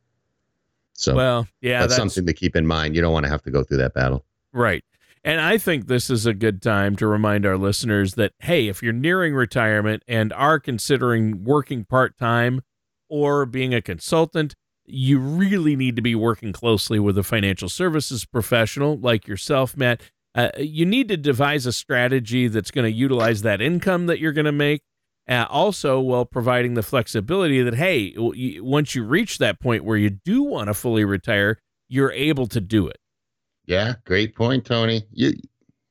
So, 0.94 1.14
well, 1.14 1.48
yeah, 1.60 1.80
that's, 1.80 1.92
that's 1.92 1.96
something 1.98 2.26
to 2.26 2.32
keep 2.32 2.56
in 2.56 2.66
mind. 2.66 2.94
You 2.94 3.02
don't 3.02 3.12
want 3.12 3.24
to 3.24 3.30
have 3.30 3.42
to 3.42 3.50
go 3.50 3.62
through 3.62 3.78
that 3.78 3.94
battle. 3.94 4.24
Right. 4.52 4.84
And 5.24 5.40
I 5.40 5.56
think 5.56 5.86
this 5.86 6.10
is 6.10 6.26
a 6.26 6.34
good 6.34 6.60
time 6.60 6.96
to 6.96 7.06
remind 7.06 7.46
our 7.46 7.56
listeners 7.56 8.14
that, 8.14 8.32
hey, 8.40 8.68
if 8.68 8.82
you're 8.82 8.92
nearing 8.92 9.34
retirement 9.34 10.02
and 10.08 10.32
are 10.32 10.58
considering 10.58 11.44
working 11.44 11.84
part 11.84 12.18
time 12.18 12.62
or 13.08 13.46
being 13.46 13.72
a 13.72 13.80
consultant, 13.80 14.56
you 14.86 15.18
really 15.18 15.76
need 15.76 15.96
to 15.96 16.02
be 16.02 16.14
working 16.14 16.52
closely 16.52 16.98
with 16.98 17.16
a 17.16 17.22
financial 17.22 17.68
services 17.68 18.24
professional 18.24 18.98
like 18.98 19.26
yourself, 19.26 19.76
Matt. 19.76 20.00
Uh, 20.34 20.50
you 20.58 20.86
need 20.86 21.08
to 21.08 21.16
devise 21.16 21.66
a 21.66 21.72
strategy 21.72 22.48
that's 22.48 22.70
going 22.70 22.90
to 22.90 22.96
utilize 22.96 23.42
that 23.42 23.60
income 23.60 24.06
that 24.06 24.18
you're 24.18 24.32
going 24.32 24.46
to 24.46 24.52
make. 24.52 24.82
Uh, 25.28 25.46
also, 25.48 26.00
while 26.00 26.24
providing 26.24 26.74
the 26.74 26.82
flexibility 26.82 27.62
that, 27.62 27.74
hey, 27.74 28.14
once 28.16 28.94
you 28.94 29.04
reach 29.04 29.38
that 29.38 29.60
point 29.60 29.84
where 29.84 29.96
you 29.96 30.10
do 30.10 30.42
want 30.42 30.66
to 30.66 30.74
fully 30.74 31.04
retire, 31.04 31.58
you're 31.88 32.12
able 32.12 32.46
to 32.46 32.60
do 32.60 32.88
it. 32.88 32.98
Yeah, 33.66 33.94
great 34.04 34.34
point, 34.34 34.64
Tony. 34.64 35.04
You 35.12 35.34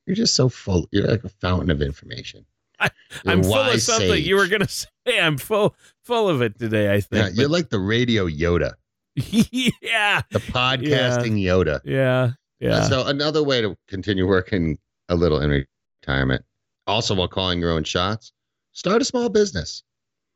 you're 0.06 0.16
just 0.16 0.36
so 0.36 0.50
full. 0.50 0.88
You're 0.92 1.08
like 1.08 1.24
a 1.24 1.30
fountain 1.30 1.70
of 1.70 1.82
information. 1.82 2.46
I, 2.80 2.90
am 3.26 3.44
full 3.44 3.54
of 3.54 3.82
something. 3.82 4.10
Sage. 4.10 4.28
You 4.28 4.36
were 4.36 4.48
gonna 4.48 4.68
say 4.68 4.88
I'm 5.08 5.38
full 5.38 5.76
full 6.04 6.28
of 6.28 6.42
it 6.42 6.60
today. 6.60 6.94
I 6.94 7.00
think. 7.00 7.28
Yeah, 7.28 7.42
you're 7.42 7.50
like 7.50 7.70
the 7.70 7.80
radio 7.80 8.28
Yoda. 8.28 8.74
yeah. 9.82 10.22
The 10.32 10.40
podcasting 10.40 11.42
yeah. 11.42 11.52
Yoda. 11.52 11.82
Yeah. 11.84 12.32
Yeah. 12.60 12.84
So 12.84 13.06
another 13.08 13.44
way 13.44 13.62
to 13.62 13.76
continue 13.88 14.28
working 14.28 14.78
a 15.10 15.16
little 15.16 15.42
in 15.42 15.66
retirement, 16.02 16.46
also 16.88 17.16
while 17.16 17.28
calling 17.28 17.60
your 17.60 17.72
own 17.72 17.84
shots, 17.84 18.32
start 18.72 19.02
a 19.02 19.06
small 19.06 19.30
business. 19.30 19.84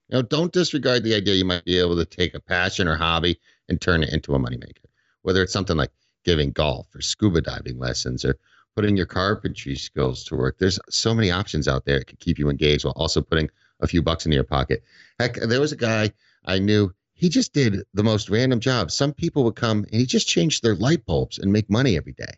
You 0.09 0.17
know, 0.17 0.21
don't 0.21 0.51
disregard 0.51 1.03
the 1.03 1.15
idea 1.15 1.35
you 1.35 1.45
might 1.45 1.65
be 1.65 1.79
able 1.79 1.95
to 1.95 2.05
take 2.05 2.33
a 2.33 2.39
passion 2.39 2.87
or 2.87 2.95
hobby 2.95 3.39
and 3.69 3.79
turn 3.79 4.03
it 4.03 4.13
into 4.13 4.35
a 4.35 4.39
moneymaker. 4.39 4.85
Whether 5.23 5.41
it's 5.41 5.53
something 5.53 5.77
like 5.77 5.91
giving 6.23 6.51
golf 6.51 6.87
or 6.93 7.01
scuba 7.01 7.41
diving 7.41 7.77
lessons 7.77 8.25
or 8.25 8.37
putting 8.75 8.97
your 8.97 9.05
carpentry 9.05 9.75
skills 9.75 10.23
to 10.25 10.35
work. 10.35 10.57
There's 10.59 10.79
so 10.89 11.13
many 11.13 11.31
options 11.31 11.67
out 11.67 11.85
there 11.85 11.99
that 11.99 12.07
can 12.07 12.17
keep 12.17 12.37
you 12.37 12.49
engaged 12.49 12.83
while 12.83 12.93
also 12.97 13.21
putting 13.21 13.49
a 13.79 13.87
few 13.87 14.01
bucks 14.01 14.25
into 14.25 14.35
your 14.35 14.43
pocket. 14.43 14.83
Heck, 15.19 15.35
there 15.35 15.61
was 15.61 15.71
a 15.71 15.77
guy 15.77 16.11
I 16.45 16.59
knew 16.59 16.91
he 17.15 17.29
just 17.29 17.53
did 17.53 17.81
the 17.93 18.03
most 18.03 18.29
random 18.29 18.59
jobs. 18.59 18.93
Some 18.93 19.13
people 19.13 19.43
would 19.45 19.55
come 19.55 19.85
and 19.85 19.99
he 19.99 20.05
just 20.05 20.27
changed 20.27 20.61
their 20.61 20.75
light 20.75 21.05
bulbs 21.05 21.39
and 21.39 21.51
make 21.51 21.69
money 21.69 21.95
every 21.97 22.11
day. 22.11 22.33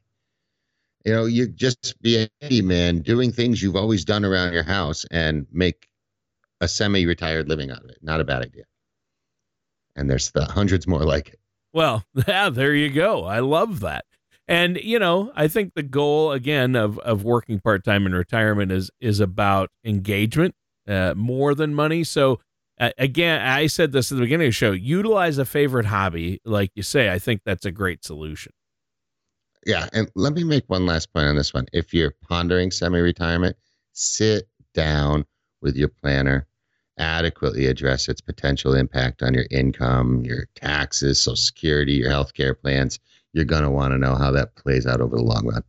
You 1.04 1.14
know, 1.14 1.26
you 1.26 1.48
just 1.48 2.00
be 2.02 2.24
a 2.24 2.30
handyman 2.42 3.02
doing 3.02 3.32
things 3.32 3.62
you've 3.62 3.76
always 3.76 4.06
done 4.06 4.24
around 4.24 4.54
your 4.54 4.64
house 4.64 5.06
and 5.10 5.48
make 5.52 5.88
a 6.62 6.68
semi-retired 6.68 7.50
living 7.50 7.72
out 7.72 7.84
of 7.84 7.90
it. 7.90 7.98
Not 8.02 8.22
a 8.22 8.24
bad 8.24 8.44
idea. 8.44 8.64
And 9.96 10.10
there's 10.10 10.32
the 10.32 10.46
hundreds 10.46 10.86
more 10.86 11.04
like 11.04 11.30
it. 11.30 11.40
Well, 11.74 12.04
yeah, 12.28 12.50
there 12.50 12.76
you 12.76 12.90
go. 12.90 13.26
I 13.26 13.40
love 13.40 13.80
that. 13.80 14.06
And 14.48 14.78
you 14.78 15.00
know, 15.00 15.32
I 15.36 15.48
think 15.48 15.74
the 15.74 15.84
goal 15.84 16.32
again 16.32 16.76
of 16.76 17.00
of 17.00 17.24
working 17.24 17.60
part 17.60 17.84
time 17.84 18.06
in 18.06 18.14
retirement 18.14 18.72
is 18.72 18.90
is 19.02 19.20
about 19.20 19.70
engagement 19.84 20.56
uh, 20.88 21.14
more 21.18 21.54
than 21.54 21.76
money. 21.76 22.04
So 22.04 22.40
again, 22.80 23.42
I 23.42 23.68
said 23.68 23.92
this 23.92 24.12
at 24.12 24.16
the 24.16 24.22
beginning 24.22 24.48
of 24.48 24.52
the 24.52 24.56
show. 24.56 24.72
Utilize 24.72 25.38
a 25.38 25.46
favorite 25.46 25.86
hobby, 25.86 26.42
like 26.46 26.72
you 26.76 26.84
say. 26.84 27.12
I 27.12 27.20
think 27.20 27.42
that's 27.46 27.66
a 27.66 27.72
great 27.72 28.04
solution. 28.04 28.54
Yeah, 29.66 29.90
and 29.92 30.10
let 30.16 30.34
me 30.34 30.44
make 30.44 30.64
one 30.68 30.86
last 30.86 31.12
point 31.14 31.28
on 31.28 31.36
this 31.36 31.54
one. 31.54 31.66
If 31.74 31.94
you're 31.94 32.16
pondering 32.22 32.72
semi-retirement, 32.72 33.58
sit 33.94 34.48
down 34.74 35.26
with 35.62 35.76
your 35.76 35.90
planner, 35.90 36.48
adequately 36.98 37.66
address 37.66 38.08
its 38.08 38.22
potential 38.22 38.74
impact 38.74 39.24
on 39.24 39.34
your 39.34 39.46
income, 39.52 40.24
your 40.24 40.48
taxes, 40.56 41.20
Social 41.20 41.36
Security, 41.36 41.94
your 41.94 42.10
health 42.10 42.34
care 42.34 42.54
plans. 42.54 43.00
You're 43.34 43.46
going 43.46 43.64
to 43.64 43.70
want 43.70 43.92
to 43.92 43.98
know 43.98 44.16
how 44.16 44.32
that 44.32 44.56
plays 44.56 44.88
out 44.88 45.02
over 45.02 45.18
the 45.18 45.24
long 45.24 45.46
run. 45.46 45.64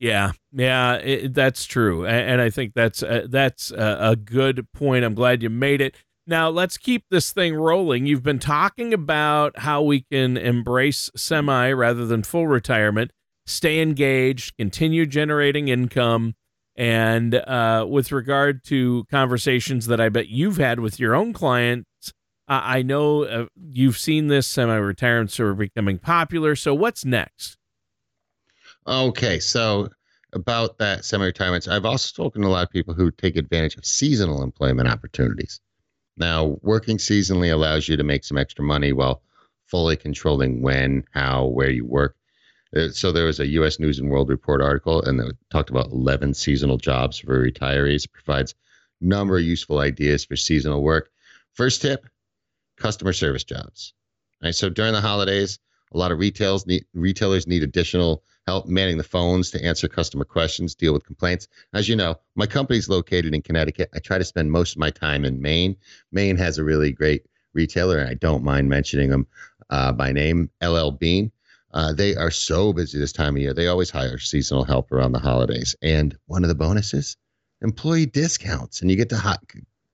Yeah, 0.00 0.32
yeah, 0.50 0.94
it, 0.94 1.34
that's 1.34 1.66
true, 1.66 2.06
and, 2.06 2.30
and, 2.30 2.40
I 2.40 2.48
think 2.48 2.72
that's 2.74 3.02
uh, 3.02 3.26
that's 3.28 3.70
a, 3.70 3.98
a 4.00 4.16
good 4.16 4.66
point. 4.72 5.04
I'm 5.04 5.12
glad 5.14 5.42
you 5.42 5.50
made 5.50 5.82
it. 5.82 5.94
Now 6.26 6.48
let's 6.48 6.78
keep 6.78 7.04
this 7.10 7.32
thing 7.32 7.54
rolling. 7.54 8.06
You've 8.06 8.22
been 8.22 8.38
talking 8.38 8.94
about 8.94 9.58
how 9.58 9.82
we 9.82 10.06
can 10.10 10.38
embrace 10.38 11.10
semi 11.14 11.70
rather 11.72 12.06
than 12.06 12.22
full 12.22 12.46
retirement, 12.46 13.10
stay 13.44 13.82
engaged, 13.82 14.56
continue 14.56 15.04
generating 15.04 15.68
income, 15.68 16.34
and 16.76 17.34
uh, 17.34 17.84
with 17.86 18.10
regard 18.10 18.64
to 18.64 19.04
conversations 19.10 19.86
that 19.88 20.00
I 20.00 20.08
bet 20.08 20.28
you've 20.28 20.56
had 20.56 20.80
with 20.80 20.98
your 20.98 21.14
own 21.14 21.34
clients, 21.34 22.14
I 22.48 22.80
know 22.80 23.24
uh, 23.24 23.46
you've 23.54 23.98
seen 23.98 24.28
this 24.28 24.46
semi-retirements 24.46 25.38
are 25.38 25.52
becoming 25.52 25.98
popular. 25.98 26.56
So 26.56 26.74
what's 26.74 27.04
next? 27.04 27.58
Okay, 28.90 29.38
so 29.38 29.88
about 30.32 30.78
that 30.78 31.04
semi-retirements, 31.04 31.68
I've 31.68 31.84
also 31.84 32.08
spoken 32.08 32.42
to 32.42 32.48
a 32.48 32.50
lot 32.50 32.64
of 32.64 32.72
people 32.72 32.92
who 32.92 33.12
take 33.12 33.36
advantage 33.36 33.76
of 33.76 33.86
seasonal 33.86 34.42
employment 34.42 34.88
opportunities. 34.88 35.60
Now, 36.16 36.58
working 36.62 36.96
seasonally 36.96 37.52
allows 37.52 37.88
you 37.88 37.96
to 37.96 38.02
make 38.02 38.24
some 38.24 38.36
extra 38.36 38.64
money 38.64 38.92
while 38.92 39.22
fully 39.66 39.96
controlling 39.96 40.60
when, 40.60 41.04
how, 41.12 41.46
where 41.46 41.70
you 41.70 41.86
work. 41.86 42.16
Uh, 42.76 42.88
so 42.88 43.12
there 43.12 43.26
was 43.26 43.38
a 43.38 43.46
U.S. 43.46 43.78
News 43.78 44.00
and 44.00 44.10
World 44.10 44.28
Report 44.28 44.60
article, 44.60 45.00
and 45.02 45.20
it 45.20 45.36
talked 45.52 45.70
about 45.70 45.92
11 45.92 46.34
seasonal 46.34 46.76
jobs 46.76 47.20
for 47.20 47.48
retirees. 47.48 48.06
It 48.06 48.12
provides 48.12 48.56
a 49.00 49.04
number 49.04 49.38
of 49.38 49.44
useful 49.44 49.78
ideas 49.78 50.24
for 50.24 50.34
seasonal 50.34 50.82
work. 50.82 51.12
First 51.52 51.80
tip: 51.82 52.06
customer 52.76 53.12
service 53.12 53.44
jobs. 53.44 53.94
Right. 54.42 54.54
So 54.54 54.68
during 54.68 54.94
the 54.94 55.00
holidays, 55.00 55.60
a 55.92 55.98
lot 55.98 56.12
of 56.12 56.18
retails 56.18 56.66
need, 56.66 56.84
retailers 56.94 57.46
need 57.46 57.62
additional 57.62 58.22
help 58.46 58.66
manning 58.66 58.98
the 58.98 59.04
phones 59.04 59.50
to 59.50 59.64
answer 59.64 59.88
customer 59.88 60.24
questions, 60.24 60.74
deal 60.74 60.92
with 60.92 61.04
complaints. 61.04 61.48
As 61.74 61.88
you 61.88 61.96
know, 61.96 62.16
my 62.34 62.46
company's 62.46 62.88
located 62.88 63.34
in 63.34 63.42
Connecticut. 63.42 63.90
I 63.94 63.98
try 63.98 64.18
to 64.18 64.24
spend 64.24 64.50
most 64.50 64.72
of 64.72 64.78
my 64.78 64.90
time 64.90 65.24
in 65.24 65.40
Maine. 65.40 65.76
Maine 66.12 66.36
has 66.36 66.58
a 66.58 66.64
really 66.64 66.92
great 66.92 67.26
retailer, 67.52 67.98
and 67.98 68.08
I 68.08 68.14
don't 68.14 68.44
mind 68.44 68.68
mentioning 68.68 69.10
them 69.10 69.26
uh, 69.70 69.92
by 69.92 70.12
name, 70.12 70.50
LL 70.62 70.90
Bean. 70.90 71.30
Uh, 71.72 71.92
they 71.92 72.16
are 72.16 72.30
so 72.30 72.72
busy 72.72 72.98
this 72.98 73.12
time 73.12 73.36
of 73.36 73.42
year. 73.42 73.54
They 73.54 73.68
always 73.68 73.90
hire 73.90 74.18
seasonal 74.18 74.64
help 74.64 74.90
around 74.90 75.12
the 75.12 75.20
holidays. 75.20 75.76
And 75.82 76.16
one 76.26 76.42
of 76.42 76.48
the 76.48 76.54
bonuses, 76.54 77.16
employee 77.62 78.06
discounts, 78.06 78.80
and 78.80 78.90
you 78.90 78.96
get 78.96 79.08
to 79.10 79.16
hot, 79.16 79.40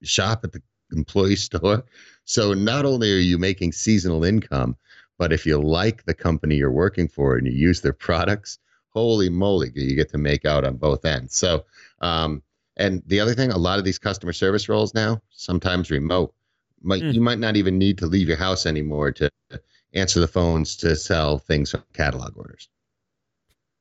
shop 0.02 0.44
at 0.44 0.52
the 0.52 0.62
employee 0.92 1.36
store. 1.48 1.84
So 2.24 2.54
not 2.54 2.86
only 2.86 3.12
are 3.12 3.18
you 3.18 3.38
making 3.38 3.72
seasonal 3.72 4.24
income, 4.24 4.76
but 5.18 5.32
if 5.32 5.46
you 5.46 5.58
like 5.58 6.04
the 6.04 6.14
company 6.14 6.56
you're 6.56 6.70
working 6.70 7.08
for 7.08 7.36
and 7.36 7.46
you 7.46 7.52
use 7.52 7.80
their 7.80 7.92
products, 8.06 8.58
holy 8.90 9.28
moly, 9.28 9.70
you 9.74 9.94
get 9.94 10.08
to 10.10 10.18
make 10.18 10.44
out 10.44 10.64
on 10.64 10.76
both 10.76 11.04
ends. 11.04 11.36
So, 11.36 11.64
um, 12.00 12.42
and 12.76 13.02
the 13.06 13.20
other 13.20 13.34
thing, 13.34 13.50
a 13.50 13.58
lot 13.58 13.78
of 13.78 13.84
these 13.84 13.98
customer 13.98 14.32
service 14.32 14.68
roles 14.68 14.94
now, 14.94 15.20
sometimes 15.30 15.90
remote, 15.90 16.34
might, 16.82 17.02
mm. 17.02 17.14
you 17.14 17.20
might 17.20 17.38
not 17.38 17.56
even 17.56 17.78
need 17.78 17.98
to 17.98 18.06
leave 18.06 18.28
your 18.28 18.36
house 18.36 18.66
anymore 18.66 19.12
to 19.12 19.30
answer 19.94 20.20
the 20.20 20.28
phones 20.28 20.76
to 20.76 20.94
sell 20.94 21.38
things 21.38 21.70
from 21.70 21.82
catalog 21.94 22.36
orders. 22.36 22.68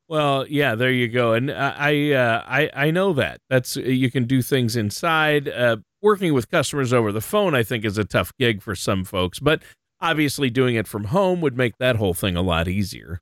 Well, 0.07 0.45
yeah, 0.47 0.75
there 0.75 0.91
you 0.91 1.07
go, 1.07 1.33
and 1.33 1.51
I, 1.51 2.11
uh, 2.11 2.43
I, 2.45 2.69
I 2.75 2.91
know 2.91 3.13
that 3.13 3.41
that's 3.49 3.75
you 3.75 4.11
can 4.11 4.25
do 4.25 4.43
things 4.43 4.75
inside. 4.75 5.49
Uh, 5.49 5.77
working 5.99 6.33
with 6.35 6.51
customers 6.51 6.93
over 6.93 7.11
the 7.11 7.21
phone, 7.21 7.55
I 7.55 7.63
think, 7.63 7.83
is 7.83 7.97
a 7.97 8.03
tough 8.03 8.31
gig 8.37 8.61
for 8.61 8.75
some 8.75 9.03
folks, 9.03 9.39
but 9.39 9.63
obviously 10.05 10.49
doing 10.49 10.75
it 10.75 10.87
from 10.87 11.05
home 11.05 11.41
would 11.41 11.57
make 11.57 11.77
that 11.79 11.95
whole 11.95 12.13
thing 12.13 12.35
a 12.35 12.41
lot 12.41 12.67
easier. 12.67 13.21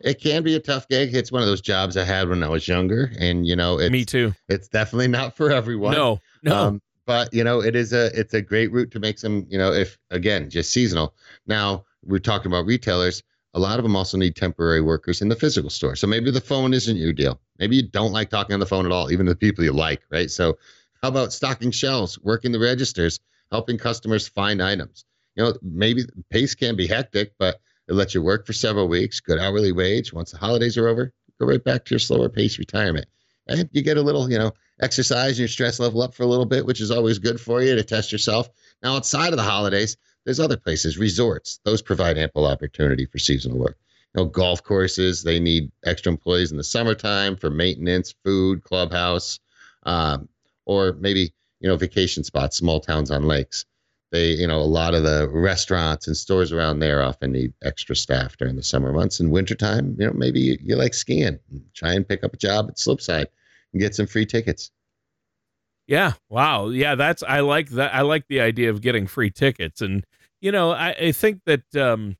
it 0.00 0.20
can 0.20 0.42
be 0.42 0.54
a 0.54 0.60
tough 0.60 0.88
gig. 0.88 1.14
It's 1.14 1.32
one 1.32 1.42
of 1.42 1.48
those 1.48 1.60
jobs 1.60 1.96
I 1.96 2.04
had 2.04 2.28
when 2.28 2.42
I 2.42 2.48
was 2.48 2.66
younger, 2.68 3.10
and 3.18 3.46
you 3.46 3.56
know, 3.56 3.78
it's, 3.78 3.90
Me 3.90 4.04
too. 4.04 4.32
It's 4.48 4.68
definitely 4.68 5.08
not 5.08 5.36
for 5.36 5.50
everyone. 5.50 5.92
No, 5.92 6.20
no. 6.42 6.56
Um, 6.56 6.82
but 7.04 7.32
you 7.34 7.42
know, 7.44 7.60
it 7.62 7.74
is 7.74 7.92
a 7.92 8.06
it's 8.18 8.32
a 8.34 8.40
great 8.40 8.70
route 8.72 8.90
to 8.92 9.00
make 9.00 9.18
some. 9.18 9.46
You 9.48 9.58
know, 9.58 9.72
if 9.72 9.98
again 10.10 10.48
just 10.50 10.72
seasonal. 10.72 11.14
Now 11.46 11.84
we're 12.04 12.18
talking 12.20 12.50
about 12.50 12.64
retailers. 12.66 13.22
A 13.54 13.58
lot 13.60 13.78
of 13.78 13.82
them 13.82 13.96
also 13.96 14.16
need 14.16 14.34
temporary 14.34 14.80
workers 14.80 15.20
in 15.20 15.28
the 15.28 15.36
physical 15.36 15.68
store. 15.68 15.94
So 15.94 16.06
maybe 16.06 16.30
the 16.30 16.40
phone 16.40 16.72
isn't 16.72 16.96
your 16.96 17.12
deal. 17.12 17.38
Maybe 17.58 17.76
you 17.76 17.82
don't 17.82 18.12
like 18.12 18.30
talking 18.30 18.54
on 18.54 18.60
the 18.60 18.66
phone 18.66 18.86
at 18.86 18.92
all, 18.92 19.12
even 19.12 19.26
the 19.26 19.36
people 19.36 19.62
you 19.62 19.72
like, 19.72 20.00
right? 20.10 20.30
So 20.30 20.56
how 21.02 21.08
about 21.08 21.34
stocking 21.34 21.70
shelves, 21.70 22.18
working 22.22 22.52
the 22.52 22.58
registers, 22.58 23.20
helping 23.50 23.76
customers 23.76 24.26
find 24.26 24.62
items? 24.62 25.04
You 25.34 25.44
know, 25.44 25.54
maybe 25.62 26.04
pace 26.30 26.54
can 26.54 26.76
be 26.76 26.86
hectic, 26.86 27.32
but 27.38 27.60
it 27.88 27.94
lets 27.94 28.14
you 28.14 28.22
work 28.22 28.46
for 28.46 28.52
several 28.52 28.88
weeks, 28.88 29.20
good 29.20 29.38
hourly 29.38 29.72
wage. 29.72 30.12
Once 30.12 30.30
the 30.30 30.38
holidays 30.38 30.76
are 30.76 30.88
over, 30.88 31.12
go 31.40 31.46
right 31.46 31.62
back 31.62 31.84
to 31.84 31.94
your 31.94 31.98
slower 31.98 32.28
pace 32.28 32.58
retirement. 32.58 33.06
And 33.48 33.68
you 33.72 33.82
get 33.82 33.96
a 33.96 34.02
little, 34.02 34.30
you 34.30 34.38
know, 34.38 34.52
exercise 34.80 35.30
and 35.30 35.40
your 35.40 35.48
stress 35.48 35.80
level 35.80 36.02
up 36.02 36.14
for 36.14 36.22
a 36.22 36.26
little 36.26 36.46
bit, 36.46 36.64
which 36.64 36.80
is 36.80 36.90
always 36.90 37.18
good 37.18 37.40
for 37.40 37.62
you 37.62 37.74
to 37.74 37.82
test 37.82 38.12
yourself. 38.12 38.48
Now, 38.82 38.96
outside 38.96 39.32
of 39.32 39.36
the 39.36 39.42
holidays, 39.42 39.96
there's 40.24 40.40
other 40.40 40.56
places, 40.56 40.98
resorts. 40.98 41.58
Those 41.64 41.82
provide 41.82 42.18
ample 42.18 42.46
opportunity 42.46 43.06
for 43.06 43.18
seasonal 43.18 43.58
work. 43.58 43.78
You 44.14 44.22
know, 44.22 44.28
golf 44.28 44.62
courses, 44.62 45.22
they 45.22 45.40
need 45.40 45.72
extra 45.84 46.12
employees 46.12 46.52
in 46.52 46.58
the 46.58 46.64
summertime 46.64 47.36
for 47.36 47.50
maintenance, 47.50 48.14
food, 48.24 48.62
clubhouse, 48.62 49.40
um, 49.84 50.28
or 50.66 50.92
maybe, 50.92 51.32
you 51.60 51.68
know, 51.68 51.76
vacation 51.76 52.22
spots, 52.22 52.56
small 52.56 52.78
towns 52.78 53.10
on 53.10 53.24
lakes. 53.24 53.64
They, 54.12 54.32
you 54.32 54.46
know, 54.46 54.60
a 54.60 54.62
lot 54.62 54.94
of 54.94 55.02
the 55.02 55.28
restaurants 55.30 56.06
and 56.06 56.16
stores 56.16 56.52
around 56.52 56.78
there 56.78 57.02
often 57.02 57.32
need 57.32 57.52
extra 57.64 57.96
staff 57.96 58.36
during 58.36 58.54
the 58.54 58.62
summer 58.62 58.92
months. 58.92 59.18
And 59.18 59.32
wintertime, 59.32 59.96
you 59.98 60.06
know, 60.06 60.12
maybe 60.12 60.38
you, 60.38 60.58
you 60.62 60.76
like 60.76 60.94
skiing. 60.94 61.38
Try 61.74 61.94
and 61.94 62.06
pick 62.06 62.22
up 62.22 62.34
a 62.34 62.36
job 62.36 62.66
at 62.68 62.78
Slopeside 62.78 63.26
and 63.72 63.80
get 63.80 63.94
some 63.94 64.06
free 64.06 64.26
tickets. 64.26 64.70
Yeah. 65.86 66.12
Wow. 66.28 66.68
Yeah. 66.68 66.94
That's 66.94 67.22
I 67.22 67.40
like 67.40 67.70
that. 67.70 67.92
I 67.94 68.02
like 68.02 68.28
the 68.28 68.40
idea 68.40 68.70
of 68.70 68.82
getting 68.82 69.06
free 69.08 69.30
tickets, 69.30 69.80
and 69.80 70.04
you 70.40 70.52
know, 70.52 70.70
I, 70.70 70.90
I 70.90 71.12
think 71.12 71.40
that. 71.46 71.74
um 71.74 72.16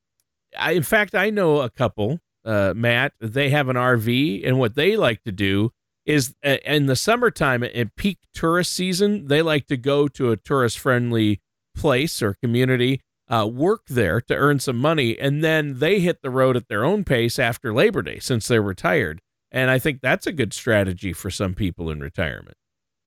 I, 0.58 0.72
in 0.72 0.82
fact, 0.82 1.14
I 1.14 1.30
know 1.30 1.60
a 1.60 1.70
couple, 1.70 2.20
uh, 2.44 2.74
Matt. 2.76 3.14
They 3.20 3.50
have 3.50 3.68
an 3.68 3.76
RV, 3.76 4.46
and 4.46 4.58
what 4.58 4.74
they 4.74 4.96
like 4.96 5.22
to 5.24 5.32
do 5.32 5.72
is 6.04 6.34
uh, 6.44 6.56
in 6.64 6.86
the 6.86 6.96
summertime, 6.96 7.62
in 7.62 7.90
peak 7.96 8.18
tourist 8.34 8.72
season, 8.72 9.28
they 9.28 9.40
like 9.40 9.66
to 9.68 9.76
go 9.76 10.08
to 10.08 10.30
a 10.30 10.36
tourist-friendly 10.36 11.40
place 11.74 12.22
or 12.22 12.34
community, 12.34 13.00
uh, 13.28 13.46
work 13.46 13.82
there 13.88 14.20
to 14.20 14.34
earn 14.34 14.58
some 14.58 14.76
money, 14.76 15.18
and 15.18 15.42
then 15.42 15.78
they 15.78 16.00
hit 16.00 16.22
the 16.22 16.30
road 16.30 16.56
at 16.56 16.68
their 16.68 16.84
own 16.84 17.04
pace 17.04 17.38
after 17.38 17.72
Labor 17.72 18.02
Day 18.02 18.18
since 18.18 18.48
they're 18.48 18.62
retired. 18.62 19.20
And 19.50 19.70
I 19.70 19.78
think 19.78 20.00
that's 20.00 20.26
a 20.26 20.32
good 20.32 20.52
strategy 20.52 21.12
for 21.12 21.30
some 21.30 21.54
people 21.54 21.90
in 21.90 22.00
retirement. 22.00 22.56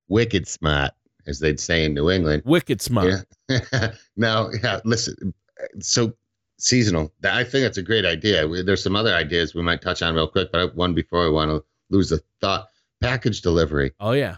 Wicked 0.08 0.48
smart, 0.48 0.92
as 1.26 1.40
they'd 1.40 1.60
say 1.60 1.86
in 1.86 1.94
New 1.94 2.10
England. 2.10 2.44
Wicked 2.46 2.82
smart. 2.82 3.26
Yeah. 3.50 3.92
now, 4.16 4.50
yeah, 4.64 4.80
listen. 4.86 5.34
So 5.80 6.14
seasonal. 6.58 7.12
I 7.24 7.44
think 7.44 7.64
that's 7.64 7.78
a 7.78 7.84
great 7.84 8.06
idea. 8.06 8.48
There's 8.64 8.84
some 8.84 8.96
other 8.96 9.14
ideas 9.14 9.56
we 9.56 9.64
might 9.64 9.82
touch 9.82 10.02
on 10.02 10.14
real 10.14 10.28
quick, 10.28 10.52
but 10.52 10.76
one 10.76 10.94
before 10.94 11.26
I 11.26 11.30
want 11.30 11.52
to 11.52 11.64
lose 11.90 12.10
the 12.10 12.22
thought. 12.42 12.70
Package 13.02 13.42
delivery. 13.42 13.92
Oh 14.00 14.12
yeah. 14.12 14.38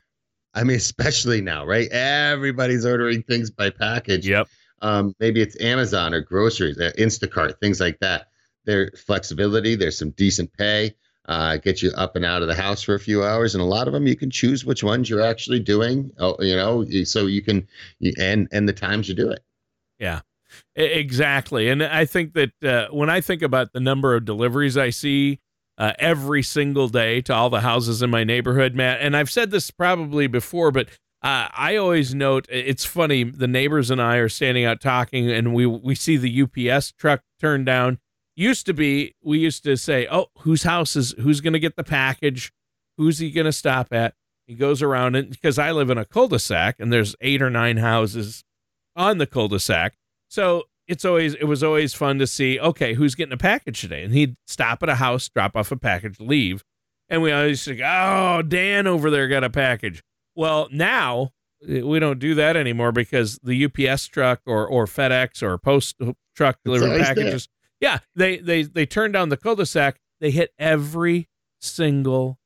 I 0.58 0.64
mean, 0.64 0.78
especially 0.78 1.40
now, 1.40 1.66
right? 1.68 1.88
Everybody's 1.92 2.84
ordering 2.84 3.22
things 3.22 3.52
by 3.52 3.70
package. 3.70 4.28
Yep. 4.28 4.48
Um, 4.82 5.16
maybe 5.20 5.40
it's 5.40 5.60
Amazon 5.62 6.16
or 6.16 6.22
groceries, 6.22 6.80
uh, 6.80 6.92
Instacart, 6.98 7.60
things 7.60 7.80
like 7.80 8.00
that. 8.00 8.30
There's 8.66 9.00
flexibility. 9.00 9.76
There's 9.76 10.00
some 10.00 10.10
decent 10.12 10.52
pay. 10.54 10.96
Uh, 11.28 11.58
get 11.58 11.84
you 11.84 11.91
up 11.91 12.15
and 12.15 12.26
out 12.26 12.41
of 12.41 12.48
the 12.48 12.56
house 12.56 12.82
for 12.82 12.96
a 12.96 13.00
few 13.00 13.24
hours, 13.24 13.54
and 13.54 13.62
a 13.62 13.65
lot 13.65 13.86
of 13.86 13.93
them 13.93 14.08
you 14.08 14.15
can 14.15 14.32
choose 14.32 14.65
which 14.65 14.84
ones 14.84 15.10
you're 15.10 15.22
actually 15.22 15.60
doing. 15.60 16.10
Oh, 16.17 16.36
you 16.39 16.56
know, 16.56 16.86
so 17.04 17.28
you 17.28 17.43
can, 17.43 17.67
and 18.17 18.48
and 18.52 18.67
the 18.67 18.74
times 18.74 19.10
you 19.10 19.13
do 19.13 19.30
it. 19.30 19.41
Yeah, 20.00 20.22
exactly. 20.76 21.70
And 21.70 21.84
I 21.84 22.06
think 22.06 22.34
that 22.34 22.63
uh, 22.63 22.88
when 22.96 23.10
I 23.10 23.22
think 23.22 23.41
about 23.41 23.74
the 23.74 23.82
number 23.82 24.15
of 24.15 24.26
deliveries 24.26 24.78
I 24.78 24.89
see 24.89 25.39
uh, 25.78 25.94
every 26.00 26.44
single 26.44 26.88
day 26.88 27.22
to 27.22 27.34
all 27.34 27.50
the 27.50 27.62
houses 27.62 28.02
in 28.02 28.10
my 28.10 28.24
neighborhood, 28.24 28.74
Matt, 28.76 29.00
and 29.02 29.16
I've 29.16 29.30
said 29.30 29.52
this 29.52 29.70
probably 29.72 30.28
before, 30.28 30.72
but 30.72 30.88
uh, 31.24 31.50
I 31.52 31.76
always 31.76 32.13
note 32.13 32.46
it's 32.50 32.86
funny. 32.86 33.24
The 33.24 33.48
neighbors 33.48 33.90
and 33.90 34.02
I 34.02 34.18
are 34.18 34.30
standing 34.30 34.66
out 34.66 34.82
talking, 34.82 35.30
and 35.32 35.54
we 35.54 35.66
we 35.66 35.96
see 35.96 36.16
the 36.18 36.44
UPS 36.44 36.92
truck 36.92 37.22
turn 37.40 37.66
down. 37.66 38.00
Used 38.36 38.68
to 38.68 38.74
be, 38.74 39.16
we 39.24 39.40
used 39.40 39.63
to 39.63 39.78
say, 39.78 40.08
"Oh, 40.12 40.28
whose 40.40 40.63
house 40.63 40.96
is 40.96 41.16
who's 41.20 41.42
going 41.42 41.54
to 41.54 41.60
get 41.60 41.76
the 41.76 41.84
package? 41.84 42.54
Who's 42.98 43.18
he 43.18 43.32
going 43.32 43.46
to 43.46 43.52
stop 43.52 43.92
at?" 43.92 44.13
He 44.46 44.54
goes 44.54 44.82
around 44.82 45.16
and 45.16 45.30
because 45.30 45.60
I 45.60 45.72
live 45.72 45.90
in 45.90 45.98
a 45.98 46.06
cul-de-sac, 46.06 46.76
and 46.80 46.94
there's 46.94 47.16
eight 47.20 47.42
or 47.42 47.50
nine 47.50 47.78
houses 47.78 48.44
on 48.96 49.18
the 49.18 49.28
cul-de-sac. 49.28 49.96
So 50.30 50.66
it's 50.88 51.06
always 51.06 51.34
it 51.36 51.45
was 51.45 51.63
always 51.63 51.93
fun 51.93 52.19
to 52.19 52.28
see. 52.28 52.60
Okay, 52.60 52.93
who's 52.93 53.15
getting 53.15 53.34
a 53.34 53.38
package 53.38 53.82
today? 53.82 54.04
And 54.04 54.13
he'd 54.13 54.36
stop 54.47 54.82
at 54.84 54.89
a 54.89 54.95
house, 54.95 55.30
drop 55.30 55.56
off 55.56 55.71
a 55.71 55.78
package, 55.78 56.19
leave, 56.19 56.63
and 57.10 57.21
we 57.21 57.32
always 57.32 57.62
say, 57.62 57.80
"Oh, 57.84 58.41
Dan 58.41 58.88
over 58.88 59.10
there 59.10 59.28
got 59.28 59.43
a 59.43 59.50
package." 59.50 60.02
Well, 60.36 60.67
now 60.71 61.32
eh, 61.67 61.82
we 61.82 62.00
don't 62.00 62.19
do 62.19 62.36
that 62.36 62.56
anymore 62.56 62.91
because 62.91 63.39
the 63.43 63.65
UPS 63.65 64.08
truck 64.08 64.41
or 64.45 64.65
or 64.67 64.86
FedEx 64.86 65.41
or 65.43 65.58
post 65.58 65.95
truck 66.36 66.60
delivery 66.63 67.00
packages. 67.00 67.50
Yeah, 67.80 68.00
they 68.15 68.38
they 68.38 68.63
they 68.63 68.86
turn 68.86 69.12
down 69.12 69.30
the 69.30 69.38
cul-de-sac. 69.38 70.00
They 70.19 70.32
hit 70.32 70.52
every 70.58 71.30
single 71.60 72.39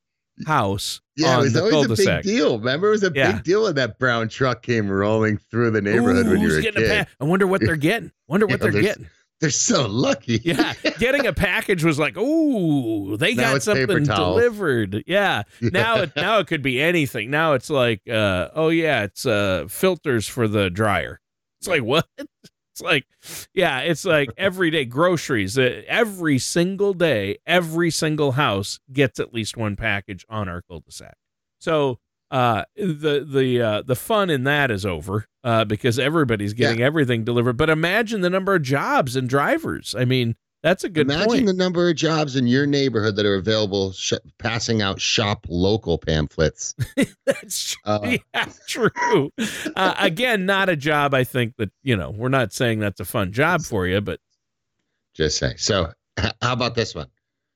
house. 0.46 1.00
Yeah, 1.16 1.38
it 1.38 1.42
was 1.42 1.56
always 1.56 2.00
a 2.00 2.04
big 2.04 2.22
deal. 2.22 2.58
Remember, 2.58 2.88
it 2.88 2.92
was 2.92 3.04
a 3.04 3.12
Yeah. 3.14 3.32
big 3.32 3.44
deal 3.44 3.64
when 3.64 3.74
that 3.74 3.98
brown 3.98 4.28
truck 4.28 4.62
came 4.62 4.88
rolling 4.88 5.36
through 5.36 5.70
the 5.72 5.82
neighborhood 5.82 6.26
Ooh, 6.26 6.30
when 6.30 6.40
you 6.40 6.48
were 6.48 6.58
a 6.58 6.62
kid. 6.62 7.06
I 7.20 7.24
wonder 7.24 7.46
what 7.46 7.60
they're 7.60 7.76
getting. 7.76 8.12
Wonder 8.28 8.46
what 8.46 8.60
Yeah, 8.60 8.70
they're 8.70 8.82
getting. 8.82 9.06
They're 9.40 9.50
so 9.50 9.86
lucky. 9.88 10.40
Yeah, 10.44 10.72
getting 11.00 11.26
a 11.26 11.32
package 11.32 11.82
was 11.84 11.98
like, 11.98 12.16
ooh, 12.16 13.16
they 13.16 13.34
Now 13.34 13.52
got 13.54 13.62
something 13.64 14.04
delivered. 14.04 15.02
Yeah. 15.08 15.42
Now 15.60 16.02
it 16.02 16.12
now 16.16 16.38
it 16.38 16.46
could 16.46 16.62
be 16.62 16.80
anything. 16.80 17.28
Now 17.30 17.54
it's 17.54 17.68
like, 17.68 18.02
uh, 18.08 18.48
oh 18.54 18.68
yeah, 18.68 19.02
it's 19.02 19.26
uh 19.26 19.66
filters 19.68 20.28
for 20.28 20.46
the 20.46 20.70
dryer. 20.70 21.20
It's 21.60 21.68
like 21.68 21.82
what? 21.82 22.06
Like, 22.82 23.06
yeah, 23.54 23.80
it's 23.80 24.04
like 24.04 24.30
every 24.36 24.70
day 24.70 24.84
groceries. 24.84 25.58
Uh, 25.58 25.82
every 25.86 26.38
single 26.38 26.94
day, 26.94 27.38
every 27.46 27.90
single 27.90 28.32
house 28.32 28.80
gets 28.92 29.20
at 29.20 29.32
least 29.32 29.56
one 29.56 29.76
package 29.76 30.24
on 30.28 30.48
our 30.48 30.62
cul-de-sac. 30.62 31.16
So 31.60 31.98
uh, 32.30 32.64
the 32.76 33.26
the 33.30 33.60
uh, 33.62 33.82
the 33.82 33.94
fun 33.94 34.30
in 34.30 34.44
that 34.44 34.70
is 34.70 34.86
over 34.86 35.26
uh, 35.44 35.64
because 35.66 35.98
everybody's 35.98 36.54
getting 36.54 36.80
everything 36.82 37.24
delivered. 37.24 37.58
But 37.58 37.68
imagine 37.70 38.22
the 38.22 38.30
number 38.30 38.54
of 38.54 38.62
jobs 38.62 39.16
and 39.16 39.28
drivers. 39.28 39.94
I 39.96 40.06
mean, 40.06 40.36
that's 40.62 40.84
a 40.84 40.88
good 40.88 41.08
point. 41.08 41.16
Imagine 41.16 41.34
point. 41.34 41.46
the 41.46 41.52
number 41.54 41.88
of 41.90 41.96
jobs 41.96 42.36
in 42.36 42.46
your 42.46 42.66
neighborhood 42.66 43.16
that 43.16 43.26
are 43.26 43.34
available, 43.34 43.92
sh- 43.92 44.14
passing 44.38 44.80
out 44.80 45.00
shop 45.00 45.44
local 45.48 45.98
pamphlets. 45.98 46.74
That's 47.26 47.72
true. 47.72 47.80
Uh, 47.84 48.16
yeah, 48.34 48.48
true. 48.68 49.32
Uh, 49.74 49.94
again, 49.98 50.46
not 50.46 50.68
a 50.68 50.76
job. 50.76 51.14
I 51.14 51.24
think 51.24 51.56
that 51.56 51.70
you 51.82 51.96
know 51.96 52.10
we're 52.10 52.28
not 52.28 52.52
saying 52.52 52.78
that's 52.78 53.00
a 53.00 53.04
fun 53.04 53.32
job 53.32 53.62
for 53.62 53.86
you, 53.86 54.00
but 54.00 54.20
Just 55.14 55.38
say. 55.38 55.54
So, 55.56 55.92
how 56.16 56.32
about 56.52 56.74
this 56.74 56.94
one? 56.94 57.08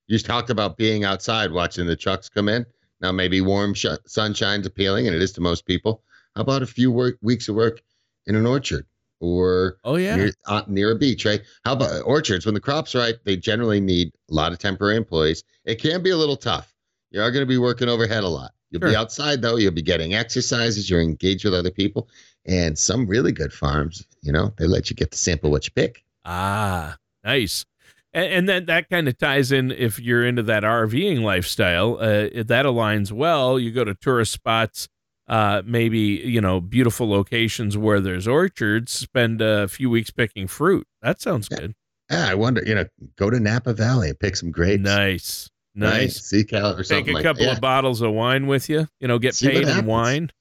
You 0.09 0.19
talked 0.19 0.51
about 0.51 0.77
being 0.77 1.05
outside 1.05 1.53
watching 1.53 1.87
the 1.87 1.97
trucks 1.97 2.29
come 2.29 2.49
in. 2.49 2.67
Now, 3.01 3.13
maybe 3.13 3.41
warm 3.41 3.75
sh- 3.75 3.87
sunshine's 4.07 4.67
appealing, 4.67 5.07
and 5.07 5.15
it 5.15 5.23
is 5.23 5.33
to 5.33 5.41
most 5.41 5.67
people. 5.67 6.03
How 6.35 6.43
about 6.43 6.63
a 6.63 6.67
few 6.67 6.91
work 6.91 7.19
weeks 7.23 7.49
of 7.49 7.55
work 7.55 7.81
in 8.27 8.35
an 8.35 8.47
orchard 8.47 8.87
or 9.27 9.79
oh 9.85 9.97
yeah, 9.97 10.17
near, 10.17 10.33
uh, 10.47 10.63
near 10.67 10.93
a 10.93 10.95
beach, 10.95 11.25
right? 11.25 11.43
How 11.65 11.73
about 11.73 12.03
orchards? 12.05 12.47
When 12.47 12.55
the 12.55 12.61
crop's 12.61 12.95
are 12.95 12.99
right, 12.99 13.15
they 13.25 13.37
generally 13.37 13.81
need 13.81 14.13
a 14.31 14.35
lot 14.35 14.53
of 14.53 14.59
temporary 14.59 14.97
employees. 14.97 15.43
It 15.65 15.77
can 15.77 16.03
be 16.03 16.11
a 16.11 16.17
little 16.17 16.37
tough. 16.37 16.73
You 17.11 17.21
are 17.21 17.31
going 17.31 17.43
to 17.43 17.49
be 17.49 17.59
working 17.59 17.89
overhead 17.89 18.25
a 18.25 18.29
lot. 18.29 18.53
You'll 18.71 18.81
be 18.81 18.97
outside 18.97 19.43
though. 19.43 19.57
You'll 19.57 19.73
be 19.73 19.83
getting 19.83 20.15
exercises. 20.15 20.91
You're 20.91 21.01
engaged 21.01 21.45
with 21.45 21.55
other 21.55 21.71
people, 21.71 22.09
and 22.45 22.79
some 22.79 23.07
really 23.07 23.33
good 23.33 23.53
farms, 23.53 24.05
you 24.23 24.33
know, 24.33 24.53
they 24.59 24.67
let 24.67 24.91
you 24.91 24.97
get 24.97 25.11
to 25.13 25.19
sample 25.19 25.51
what 25.51 25.67
you 25.67 25.73
pick. 25.73 26.05
ah, 26.25 26.97
nice. 27.25 27.65
And, 28.13 28.33
and 28.33 28.49
then 28.49 28.67
that 28.67 28.89
kind 28.89 29.09
of 29.09 29.19
ties 29.19 29.53
in 29.53 29.71
if 29.71 30.01
you're 30.01 30.25
into 30.25 30.43
that 30.45 30.63
RVing 30.63 31.23
lifestyle. 31.23 31.99
Uh, 32.01 32.29
that 32.45 32.65
aligns 32.65 33.13
well. 33.13 33.59
You 33.59 33.71
go 33.71 33.85
to 33.85 33.95
tourist 33.95 34.33
spots. 34.33 34.89
Uh, 35.29 35.63
maybe 35.65 35.99
you 35.99 36.41
know 36.41 36.61
beautiful 36.61 37.09
locations 37.09 37.77
where 37.77 38.01
there's 38.01 38.29
orchards. 38.29 38.93
Spend 38.93 39.41
a 39.41 39.67
few 39.69 39.91
weeks 39.91 40.11
picking 40.11 40.47
fruit. 40.47 40.87
That 41.03 41.21
sounds 41.21 41.49
Yeah. 41.51 41.59
good. 41.59 41.75
Yeah, 42.11 42.29
I 42.31 42.35
wonder, 42.35 42.63
you 42.65 42.73
know, 42.77 42.85
go 43.17 43.31
to 43.31 43.41
Napa 43.41 43.73
Valley 43.73 44.09
and 44.11 44.21
pick 44.21 44.37
some 44.37 44.53
grapes. 44.53 44.81
Nice, 44.85 45.51
nice. 45.75 46.23
Sea 46.23 46.45
cal 46.45 46.71
or 46.75 46.77
Take 46.77 46.87
something 46.87 47.11
a 47.11 47.15
like 47.15 47.25
couple 47.25 47.47
that. 47.47 47.55
of 47.57 47.61
bottles 47.61 48.01
of 48.01 48.13
wine 48.13 48.47
with 48.47 48.69
you. 48.69 48.87
You 49.01 49.09
know, 49.09 49.19
get 49.19 49.35
See 49.35 49.49
paid 49.49 49.67
in 49.67 49.87
wine. 49.87 50.31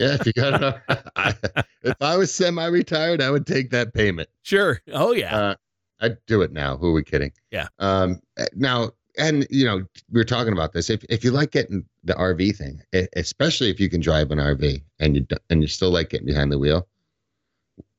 Yeah. 0.00 0.16
If 0.20 0.26
you 0.26 0.32
got, 0.34 0.82
I, 1.16 1.34
if 1.82 1.96
I 2.02 2.16
was 2.18 2.34
semi-retired, 2.34 3.22
I 3.22 3.30
would 3.30 3.46
take 3.46 3.70
that 3.70 3.94
payment. 3.94 4.28
Sure. 4.42 4.80
Oh 4.92 5.12
yeah. 5.12 5.34
Uh, 5.36 5.54
I'd 6.00 6.18
do 6.26 6.42
it 6.42 6.52
now. 6.52 6.76
Who 6.76 6.88
are 6.88 6.92
we 6.92 7.02
kidding? 7.02 7.32
Yeah. 7.50 7.68
Um. 7.78 8.20
Now, 8.54 8.90
and 9.16 9.46
you 9.48 9.64
know, 9.64 9.82
we 10.10 10.20
are 10.20 10.24
talking 10.24 10.52
about 10.52 10.72
this. 10.74 10.90
If 10.90 11.02
if 11.08 11.24
you 11.24 11.30
like 11.30 11.50
getting 11.52 11.86
the 12.06 12.14
RV 12.14 12.56
thing, 12.56 12.80
especially 13.16 13.68
if 13.68 13.80
you 13.80 13.90
can 13.90 14.00
drive 14.00 14.30
an 14.30 14.38
RV 14.38 14.80
and 15.00 15.16
you 15.16 15.26
and 15.50 15.60
you 15.60 15.68
still 15.68 15.90
like 15.90 16.08
getting 16.10 16.26
behind 16.26 16.52
the 16.52 16.58
wheel, 16.58 16.86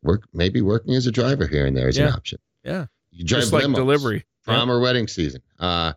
work 0.01 0.23
maybe 0.33 0.61
working 0.61 0.95
as 0.95 1.05
a 1.07 1.11
driver 1.11 1.45
here 1.45 1.65
and 1.65 1.75
there 1.75 1.89
is 1.89 1.97
yeah. 1.97 2.07
an 2.07 2.13
option. 2.13 2.39
Yeah, 2.63 2.85
you 3.11 3.25
drive 3.25 3.41
just 3.41 3.53
like 3.53 3.65
limos, 3.65 3.75
delivery, 3.75 4.25
prom 4.45 4.69
yeah. 4.69 4.75
or 4.75 4.79
wedding 4.79 5.07
season. 5.07 5.41
Uh, 5.59 5.93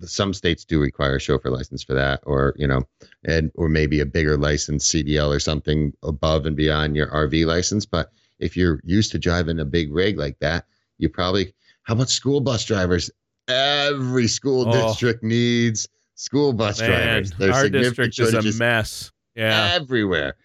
some 0.00 0.32
states 0.32 0.64
do 0.64 0.80
require 0.80 1.16
a 1.16 1.20
chauffeur 1.20 1.50
license 1.50 1.84
for 1.84 1.92
that, 1.92 2.20
or 2.24 2.54
you 2.56 2.66
know, 2.66 2.82
and 3.24 3.52
or 3.54 3.68
maybe 3.68 4.00
a 4.00 4.06
bigger 4.06 4.38
license, 4.38 4.90
CDL 4.90 5.34
or 5.34 5.40
something 5.40 5.92
above 6.02 6.46
and 6.46 6.56
beyond 6.56 6.96
your 6.96 7.08
RV 7.08 7.44
license. 7.44 7.84
But 7.84 8.12
if 8.38 8.56
you're 8.56 8.80
used 8.82 9.12
to 9.12 9.18
driving 9.18 9.60
a 9.60 9.64
big 9.64 9.92
rig 9.92 10.18
like 10.18 10.38
that, 10.38 10.64
you 10.96 11.10
probably 11.10 11.54
how 11.82 11.94
about 11.94 12.08
school 12.08 12.40
bus 12.40 12.64
drivers? 12.64 13.10
Every 13.46 14.26
school 14.26 14.66
oh. 14.66 14.72
district 14.72 15.22
needs 15.22 15.86
school 16.14 16.52
bus 16.52 16.80
Man, 16.80 16.90
drivers. 16.90 17.30
There's 17.32 17.54
our 17.54 17.68
district 17.68 18.18
is 18.18 18.34
a 18.34 18.58
mess. 18.58 19.12
Yeah, 19.34 19.72
everywhere. 19.74 20.36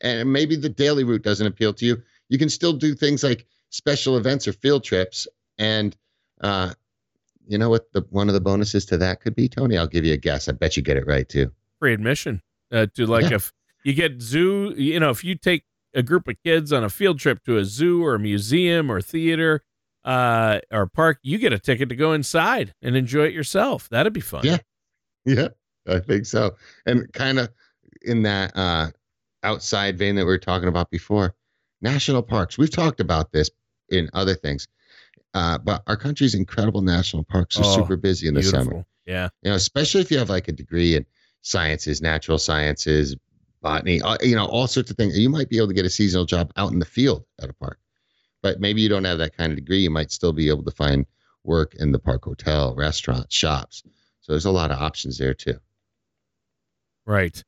And 0.00 0.32
maybe 0.32 0.56
the 0.56 0.68
daily 0.68 1.04
route 1.04 1.22
doesn't 1.22 1.46
appeal 1.46 1.72
to 1.74 1.86
you. 1.86 2.02
You 2.28 2.38
can 2.38 2.48
still 2.48 2.72
do 2.72 2.94
things 2.94 3.22
like 3.22 3.46
special 3.70 4.16
events 4.16 4.48
or 4.48 4.52
field 4.52 4.82
trips. 4.82 5.28
And 5.58 5.96
uh, 6.40 6.74
you 7.46 7.58
know 7.58 7.70
what? 7.70 7.92
The 7.92 8.04
one 8.10 8.28
of 8.28 8.34
the 8.34 8.40
bonuses 8.40 8.84
to 8.86 8.98
that 8.98 9.20
could 9.20 9.34
be, 9.34 9.48
Tony. 9.48 9.76
I'll 9.76 9.86
give 9.86 10.04
you 10.04 10.12
a 10.12 10.18
guess. 10.18 10.48
I 10.48 10.52
bet 10.52 10.76
you 10.76 10.82
get 10.82 10.96
it 10.96 11.06
right 11.06 11.28
too. 11.28 11.52
Free 11.78 11.92
admission 11.92 12.42
uh, 12.72 12.86
to 12.94 13.06
like 13.06 13.30
yeah. 13.30 13.36
if 13.36 13.52
you 13.84 13.94
get 13.94 14.20
zoo. 14.20 14.74
You 14.76 15.00
know, 15.00 15.10
if 15.10 15.22
you 15.22 15.34
take 15.34 15.64
a 15.94 16.02
group 16.02 16.26
of 16.28 16.36
kids 16.44 16.72
on 16.72 16.84
a 16.84 16.88
field 16.88 17.18
trip 17.18 17.44
to 17.44 17.58
a 17.58 17.64
zoo 17.64 18.04
or 18.04 18.14
a 18.14 18.18
museum 18.18 18.90
or 18.90 19.00
theater 19.00 19.62
uh, 20.04 20.60
or 20.70 20.86
park, 20.86 21.18
you 21.22 21.38
get 21.38 21.52
a 21.52 21.58
ticket 21.58 21.88
to 21.90 21.96
go 21.96 22.12
inside 22.12 22.74
and 22.82 22.96
enjoy 22.96 23.24
it 23.24 23.34
yourself. 23.34 23.88
That'd 23.88 24.12
be 24.12 24.20
fun. 24.20 24.44
Yeah. 24.44 24.58
Yeah, 25.26 25.48
I 25.86 26.00
think 26.00 26.26
so. 26.26 26.56
And 26.84 27.12
kind 27.12 27.38
of 27.38 27.48
in 28.02 28.22
that 28.22 28.56
uh, 28.56 28.88
outside 29.44 29.96
vein 29.96 30.16
that 30.16 30.22
we 30.22 30.32
were 30.32 30.38
talking 30.38 30.68
about 30.68 30.90
before, 30.90 31.36
national 31.80 32.22
parks. 32.22 32.58
We've 32.58 32.70
talked 32.70 32.98
about 32.98 33.30
this 33.30 33.48
in 33.88 34.10
other 34.14 34.34
things, 34.34 34.66
uh, 35.34 35.58
but 35.58 35.84
our 35.86 35.96
country's 35.96 36.34
incredible 36.34 36.82
national 36.82 37.22
parks 37.22 37.56
are 37.56 37.64
oh, 37.64 37.76
super 37.76 37.96
busy 37.96 38.26
in 38.26 38.34
the 38.34 38.40
beautiful. 38.40 38.64
summer. 38.64 38.84
Yeah. 39.06 39.28
You 39.42 39.50
know, 39.50 39.56
especially 39.56 40.00
if 40.00 40.10
you 40.10 40.18
have 40.18 40.28
like 40.28 40.48
a 40.48 40.52
degree 40.52 40.96
in 40.96 41.06
sciences, 41.42 42.02
natural 42.02 42.38
sciences, 42.38 43.14
botany, 43.60 44.02
uh, 44.02 44.16
you 44.22 44.34
know, 44.34 44.46
all 44.46 44.66
sorts 44.66 44.90
of 44.90 44.96
things. 44.96 45.16
You 45.16 45.30
might 45.30 45.48
be 45.48 45.58
able 45.58 45.68
to 45.68 45.74
get 45.74 45.86
a 45.86 45.90
seasonal 45.90 46.26
job 46.26 46.52
out 46.56 46.72
in 46.72 46.80
the 46.80 46.84
field 46.84 47.24
at 47.40 47.48
a 47.48 47.52
park 47.52 47.78
but 48.42 48.60
maybe 48.60 48.82
you 48.82 48.88
don't 48.88 49.04
have 49.04 49.18
that 49.18 49.36
kind 49.36 49.52
of 49.52 49.56
degree. 49.56 49.78
You 49.78 49.90
might 49.90 50.10
still 50.10 50.32
be 50.32 50.48
able 50.48 50.64
to 50.64 50.70
find 50.70 51.06
work 51.44 51.74
in 51.76 51.92
the 51.92 51.98
park 51.98 52.24
hotel, 52.24 52.74
restaurants, 52.74 53.34
shops. 53.34 53.82
So 54.22 54.32
there's 54.32 54.44
a 54.44 54.50
lot 54.50 54.70
of 54.70 54.80
options 54.80 55.18
there 55.18 55.34
too. 55.34 55.58
Right. 57.04 57.42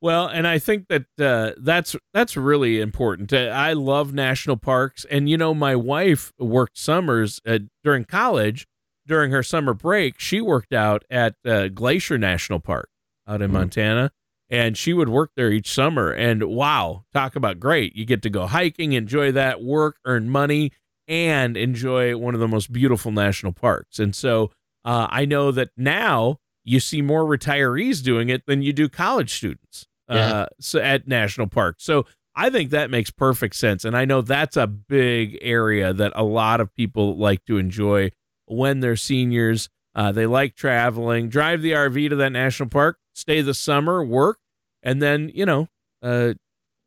Well, 0.00 0.28
and 0.28 0.46
I 0.46 0.58
think 0.58 0.86
that 0.88 1.04
uh, 1.18 1.52
that's 1.58 1.94
that's 2.14 2.36
really 2.36 2.80
important. 2.80 3.32
Uh, 3.32 3.48
I 3.48 3.74
love 3.74 4.14
national 4.14 4.56
parks, 4.56 5.04
and 5.10 5.28
you 5.28 5.36
know, 5.36 5.52
my 5.52 5.76
wife 5.76 6.32
worked 6.38 6.78
summers 6.78 7.40
uh, 7.46 7.58
during 7.84 8.04
college. 8.04 8.66
During 9.06 9.32
her 9.32 9.42
summer 9.42 9.74
break, 9.74 10.20
she 10.20 10.40
worked 10.40 10.72
out 10.72 11.04
at 11.10 11.34
uh, 11.44 11.68
Glacier 11.68 12.16
National 12.16 12.60
Park 12.60 12.88
out 13.26 13.42
in 13.42 13.48
mm-hmm. 13.48 13.58
Montana, 13.58 14.12
and 14.48 14.78
she 14.78 14.92
would 14.92 15.08
work 15.08 15.32
there 15.36 15.50
each 15.50 15.72
summer. 15.72 16.12
And 16.12 16.44
wow, 16.44 17.04
talk 17.12 17.34
about 17.34 17.58
great! 17.58 17.96
You 17.96 18.04
get 18.04 18.22
to 18.22 18.30
go 18.30 18.46
hiking, 18.46 18.92
enjoy 18.92 19.32
that, 19.32 19.62
work, 19.62 19.96
earn 20.04 20.30
money, 20.30 20.72
and 21.08 21.56
enjoy 21.56 22.16
one 22.16 22.34
of 22.34 22.40
the 22.40 22.48
most 22.48 22.72
beautiful 22.72 23.10
national 23.10 23.52
parks. 23.52 23.98
And 23.98 24.14
so 24.14 24.52
uh, 24.84 25.06
I 25.10 25.24
know 25.24 25.50
that 25.52 25.70
now 25.76 26.38
you 26.64 26.80
see 26.80 27.02
more 27.02 27.24
retirees 27.24 28.02
doing 28.02 28.28
it 28.28 28.46
than 28.46 28.62
you 28.62 28.72
do 28.72 28.88
college 28.88 29.34
students 29.34 29.86
uh, 30.08 30.14
yeah. 30.14 30.46
so 30.60 30.80
at 30.80 31.06
national 31.06 31.46
parks. 31.46 31.84
So 31.84 32.06
I 32.34 32.50
think 32.50 32.70
that 32.70 32.90
makes 32.90 33.10
perfect 33.10 33.56
sense. 33.56 33.84
And 33.84 33.96
I 33.96 34.04
know 34.04 34.22
that's 34.22 34.56
a 34.56 34.66
big 34.66 35.38
area 35.40 35.92
that 35.92 36.12
a 36.14 36.24
lot 36.24 36.60
of 36.60 36.74
people 36.74 37.16
like 37.16 37.44
to 37.46 37.58
enjoy 37.58 38.10
when 38.46 38.80
they're 38.80 38.96
seniors. 38.96 39.68
Uh, 39.94 40.12
they 40.12 40.26
like 40.26 40.54
traveling, 40.54 41.28
drive 41.28 41.62
the 41.62 41.72
RV 41.72 42.10
to 42.10 42.16
that 42.16 42.30
national 42.30 42.68
park, 42.68 42.98
stay 43.12 43.40
the 43.40 43.54
summer, 43.54 44.04
work, 44.04 44.38
and 44.82 45.02
then 45.02 45.30
you 45.34 45.44
know 45.44 45.68
uh, 46.02 46.34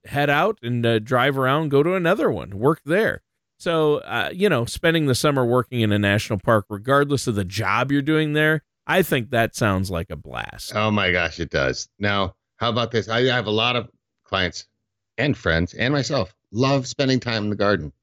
head 0.05 0.29
out 0.29 0.57
and 0.63 0.85
uh, 0.85 0.99
drive 0.99 1.37
around, 1.37 1.69
go 1.69 1.83
to 1.83 1.95
another 1.95 2.31
one, 2.31 2.57
work 2.57 2.81
there. 2.85 3.21
So 3.57 3.97
uh, 3.99 4.29
you 4.33 4.49
know, 4.49 4.65
spending 4.65 5.05
the 5.05 5.15
summer 5.15 5.45
working 5.45 5.81
in 5.81 5.91
a 5.91 5.99
national 5.99 6.39
park, 6.39 6.65
regardless 6.69 7.27
of 7.27 7.35
the 7.35 7.45
job 7.45 7.91
you're 7.91 8.01
doing 8.01 8.33
there, 8.33 8.63
I 8.87 9.01
think 9.03 9.29
that 9.29 9.55
sounds 9.55 9.89
like 9.89 10.09
a 10.09 10.15
blast. 10.15 10.75
Oh 10.75 10.91
my 10.91 11.11
gosh, 11.11 11.39
it 11.39 11.49
does. 11.49 11.89
Now, 11.99 12.35
how 12.57 12.69
about 12.69 12.91
this? 12.91 13.07
I 13.09 13.23
have 13.23 13.47
a 13.47 13.51
lot 13.51 13.75
of 13.75 13.89
clients 14.23 14.67
and 15.17 15.37
friends 15.37 15.73
and 15.73 15.93
myself 15.93 16.33
love 16.51 16.87
spending 16.87 17.19
time 17.19 17.45
in 17.45 17.49
the 17.49 17.55
garden. 17.55 17.93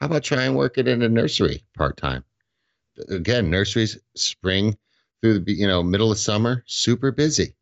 How 0.00 0.06
about 0.06 0.22
try 0.22 0.44
and 0.44 0.56
work 0.56 0.78
it 0.78 0.86
in 0.86 1.02
a 1.02 1.08
nursery 1.08 1.64
part 1.74 1.96
time? 1.96 2.24
Again, 3.08 3.50
nurseries 3.50 3.98
spring 4.14 4.76
through 5.20 5.40
the 5.40 5.52
you 5.52 5.66
know 5.66 5.82
middle 5.82 6.12
of 6.12 6.18
summer 6.18 6.62
super 6.66 7.10
busy 7.10 7.54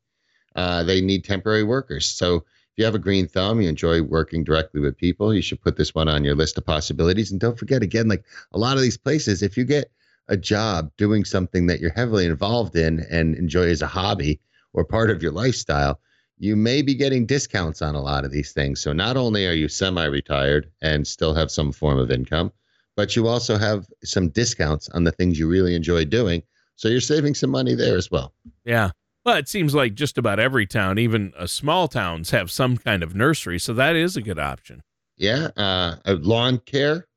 uh, 0.56 0.82
they 0.82 1.00
need 1.00 1.22
temporary 1.22 1.62
workers. 1.62 2.06
So 2.06 2.44
you 2.76 2.84
have 2.84 2.94
a 2.94 2.98
green 3.00 3.26
thumb, 3.26 3.60
you 3.60 3.68
enjoy 3.68 4.02
working 4.02 4.44
directly 4.44 4.80
with 4.80 4.96
people, 4.96 5.34
you 5.34 5.42
should 5.42 5.60
put 5.60 5.76
this 5.76 5.94
one 5.94 6.08
on 6.08 6.24
your 6.24 6.34
list 6.34 6.58
of 6.58 6.66
possibilities. 6.66 7.30
And 7.30 7.40
don't 7.40 7.58
forget, 7.58 7.82
again, 7.82 8.08
like 8.08 8.24
a 8.52 8.58
lot 8.58 8.76
of 8.76 8.82
these 8.82 8.98
places, 8.98 9.42
if 9.42 9.56
you 9.56 9.64
get 9.64 9.90
a 10.28 10.36
job 10.36 10.90
doing 10.96 11.24
something 11.24 11.66
that 11.66 11.80
you're 11.80 11.92
heavily 11.92 12.26
involved 12.26 12.76
in 12.76 13.06
and 13.10 13.34
enjoy 13.36 13.68
as 13.68 13.82
a 13.82 13.86
hobby 13.86 14.40
or 14.72 14.84
part 14.84 15.10
of 15.10 15.22
your 15.22 15.32
lifestyle, 15.32 16.00
you 16.38 16.54
may 16.54 16.82
be 16.82 16.94
getting 16.94 17.24
discounts 17.24 17.80
on 17.80 17.94
a 17.94 18.02
lot 18.02 18.24
of 18.24 18.30
these 18.30 18.52
things. 18.52 18.80
So 18.80 18.92
not 18.92 19.16
only 19.16 19.46
are 19.46 19.52
you 19.52 19.68
semi 19.68 20.04
retired 20.04 20.70
and 20.82 21.06
still 21.06 21.34
have 21.34 21.50
some 21.50 21.72
form 21.72 21.98
of 21.98 22.10
income, 22.10 22.52
but 22.94 23.16
you 23.16 23.26
also 23.26 23.56
have 23.56 23.86
some 24.04 24.28
discounts 24.28 24.88
on 24.90 25.04
the 25.04 25.12
things 25.12 25.38
you 25.38 25.48
really 25.48 25.74
enjoy 25.74 26.04
doing. 26.04 26.42
So 26.76 26.88
you're 26.88 27.00
saving 27.00 27.34
some 27.34 27.50
money 27.50 27.74
there 27.74 27.96
as 27.96 28.10
well. 28.10 28.34
Yeah. 28.64 28.90
Well, 29.26 29.38
it 29.38 29.48
seems 29.48 29.74
like 29.74 29.94
just 29.94 30.18
about 30.18 30.38
every 30.38 30.66
town, 30.66 31.00
even 31.00 31.32
uh, 31.36 31.48
small 31.48 31.88
towns, 31.88 32.30
have 32.30 32.48
some 32.48 32.76
kind 32.76 33.02
of 33.02 33.16
nursery, 33.16 33.58
so 33.58 33.74
that 33.74 33.96
is 33.96 34.16
a 34.16 34.22
good 34.22 34.38
option. 34.38 34.84
Yeah, 35.16 35.48
uh, 35.56 35.96
lawn 36.06 36.58
care, 36.58 37.08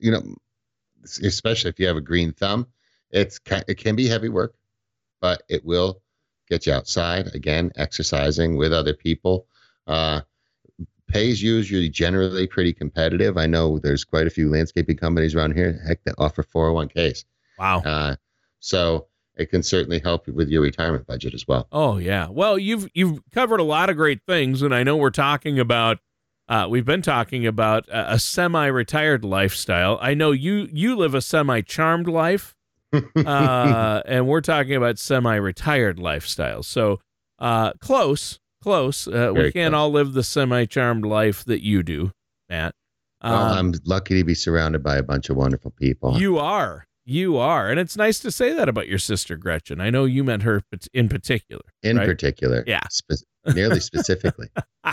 you 0.00 0.10
know, 0.10 0.34
especially 1.22 1.70
if 1.70 1.78
you 1.78 1.86
have 1.86 1.96
a 1.96 2.00
green 2.00 2.32
thumb, 2.32 2.66
it's 3.10 3.38
it 3.68 3.78
can 3.78 3.94
be 3.94 4.08
heavy 4.08 4.28
work, 4.28 4.56
but 5.20 5.44
it 5.48 5.64
will 5.64 6.02
get 6.48 6.66
you 6.66 6.72
outside 6.72 7.32
again, 7.36 7.70
exercising 7.76 8.56
with 8.56 8.72
other 8.72 8.92
people. 8.92 9.46
Uh, 9.86 10.22
pays 11.06 11.40
usually 11.40 11.88
generally 11.88 12.48
pretty 12.48 12.72
competitive. 12.72 13.36
I 13.36 13.46
know 13.46 13.78
there's 13.78 14.02
quite 14.02 14.26
a 14.26 14.30
few 14.30 14.50
landscaping 14.50 14.96
companies 14.96 15.36
around 15.36 15.54
here, 15.54 15.80
heck, 15.86 16.02
that 16.02 16.16
offer 16.18 16.42
401ks. 16.42 17.24
Wow. 17.60 17.78
Uh, 17.82 18.16
so 18.58 19.06
it 19.36 19.50
can 19.50 19.62
certainly 19.62 19.98
help 19.98 20.26
you 20.26 20.32
with 20.32 20.48
your 20.48 20.62
retirement 20.62 21.06
budget 21.06 21.34
as 21.34 21.46
well. 21.46 21.66
Oh 21.72 21.98
yeah. 21.98 22.28
Well, 22.28 22.58
you've 22.58 22.88
you've 22.94 23.20
covered 23.32 23.60
a 23.60 23.64
lot 23.64 23.90
of 23.90 23.96
great 23.96 24.20
things, 24.26 24.62
and 24.62 24.74
I 24.74 24.82
know 24.82 24.96
we're 24.96 25.10
talking 25.10 25.58
about. 25.58 25.98
Uh, 26.46 26.66
we've 26.68 26.84
been 26.84 27.00
talking 27.00 27.46
about 27.46 27.88
a, 27.88 28.14
a 28.14 28.18
semi-retired 28.18 29.24
lifestyle. 29.24 29.98
I 30.02 30.12
know 30.12 30.30
you 30.30 30.68
you 30.70 30.94
live 30.94 31.14
a 31.14 31.22
semi-charmed 31.22 32.06
life, 32.06 32.54
uh, 32.92 34.02
and 34.04 34.28
we're 34.28 34.42
talking 34.42 34.74
about 34.74 34.98
semi-retired 34.98 35.98
lifestyle. 35.98 36.62
So 36.62 37.00
uh, 37.38 37.72
close, 37.74 38.40
close. 38.62 39.08
Uh, 39.08 39.32
we 39.34 39.52
can't 39.52 39.72
close. 39.72 39.78
all 39.78 39.90
live 39.90 40.12
the 40.12 40.22
semi-charmed 40.22 41.06
life 41.06 41.44
that 41.46 41.64
you 41.64 41.82
do, 41.82 42.12
Matt. 42.50 42.74
well, 43.22 43.34
um, 43.34 43.58
I'm 43.58 43.74
lucky 43.86 44.18
to 44.18 44.24
be 44.24 44.34
surrounded 44.34 44.82
by 44.82 44.96
a 44.96 45.02
bunch 45.02 45.30
of 45.30 45.36
wonderful 45.36 45.70
people. 45.70 46.18
You 46.18 46.38
are. 46.38 46.86
You 47.04 47.36
are. 47.36 47.68
And 47.68 47.78
it's 47.78 47.96
nice 47.96 48.18
to 48.20 48.30
say 48.30 48.54
that 48.54 48.68
about 48.68 48.88
your 48.88 48.98
sister, 48.98 49.36
Gretchen. 49.36 49.80
I 49.80 49.90
know 49.90 50.04
you 50.04 50.24
meant 50.24 50.42
her 50.42 50.62
in 50.92 51.08
particular. 51.08 51.62
In 51.82 51.98
right? 51.98 52.06
particular. 52.06 52.64
Yeah. 52.66 52.80
Spe- 52.90 53.24
nearly 53.54 53.80
specifically. 53.80 54.48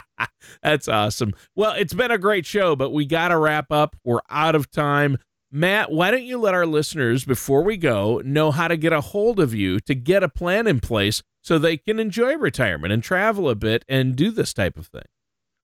That's 0.64 0.88
awesome. 0.88 1.34
Well, 1.56 1.72
it's 1.74 1.94
been 1.94 2.12
a 2.12 2.18
great 2.18 2.46
show, 2.46 2.76
but 2.76 2.92
we 2.92 3.06
got 3.06 3.30
to 3.30 3.38
wrap 3.38 3.72
up. 3.72 3.96
We're 4.04 4.20
out 4.30 4.56
of 4.56 4.70
time. 4.72 5.18
Matt, 5.52 5.92
why 5.92 6.12
don't 6.12 6.24
you 6.24 6.38
let 6.38 6.54
our 6.54 6.66
listeners, 6.66 7.26
before 7.26 7.64
we 7.64 7.78
go, 7.78 8.22
know 8.24 8.52
how 8.52 8.68
to 8.68 8.78
get 8.78 8.94
a 8.94 9.02
hold 9.02 9.40
of 9.40 9.54
you 9.54 9.80
to 9.82 9.96
get 9.96 10.24
a 10.24 10.30
plan 10.30 10.68
in 10.68 10.80
place 10.80 11.24
so 11.42 11.58
they 11.58 11.78
can 11.78 12.00
enjoy 12.00 12.36
retirement 12.36 12.94
and 12.94 13.04
travel 13.04 13.50
a 13.50 13.56
bit 13.56 13.84
and 13.90 14.16
do 14.16 14.32
this 14.32 14.54
type 14.54 14.78
of 14.78 14.88
thing? 14.88 15.04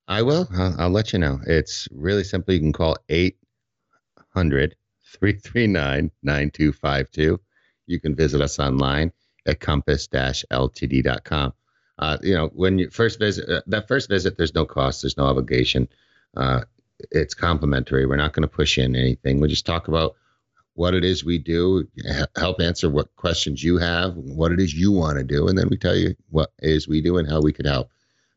I 0.08 0.22
will. 0.22 0.48
I'll, 0.54 0.76
I'll 0.80 0.90
let 0.90 1.14
you 1.14 1.20
know. 1.20 1.40
It's 1.46 1.88
really 1.92 2.24
simple. 2.24 2.54
You 2.54 2.60
can 2.60 2.74
call 2.74 2.98
800 3.10 4.76
339 5.14 6.12
9252. 6.24 7.40
You 7.88 8.00
can 8.00 8.16
visit 8.16 8.42
us 8.42 8.60
online 8.60 9.12
at 9.46 9.60
compass-ltd.com. 9.60 11.54
Uh, 12.00 12.18
you 12.22 12.36
know, 12.36 12.48
when 12.54 12.78
you 12.78 12.90
first 12.90 13.18
visit, 13.20 13.50
uh, 13.50 13.62
that 13.68 13.88
first 13.88 14.10
visit, 14.10 14.38
there's 14.38 14.54
no 14.54 14.66
cost, 14.66 15.02
there's 15.02 15.18
no 15.18 15.26
obligation. 15.26 15.88
Uh, 16.36 16.62
it's 17.12 17.34
complimentary. 17.34 18.06
We're 18.06 18.18
not 18.18 18.34
going 18.34 18.44
to 18.44 18.48
push 18.48 18.78
in 18.78 18.96
anything. 18.96 19.40
We'll 19.40 19.50
just 19.50 19.66
talk 19.66 19.88
about 19.88 20.16
what 20.74 20.94
it 20.94 21.04
is 21.04 21.26
we 21.26 21.40
do, 21.40 21.88
help 22.36 22.62
answer 22.62 22.88
what 22.88 23.16
questions 23.16 23.64
you 23.64 23.80
have, 23.80 24.16
what 24.16 24.52
it 24.52 24.60
is 24.60 24.76
you 24.76 24.92
want 24.92 25.18
to 25.18 25.24
do, 25.24 25.48
and 25.48 25.58
then 25.58 25.70
we 25.70 25.78
tell 25.78 25.96
you 25.96 26.16
what 26.30 26.52
is 26.60 26.88
we 26.88 27.02
do 27.02 27.18
and 27.18 27.28
how 27.28 27.42
we 27.42 27.52
could 27.52 27.66
help. 27.66 27.90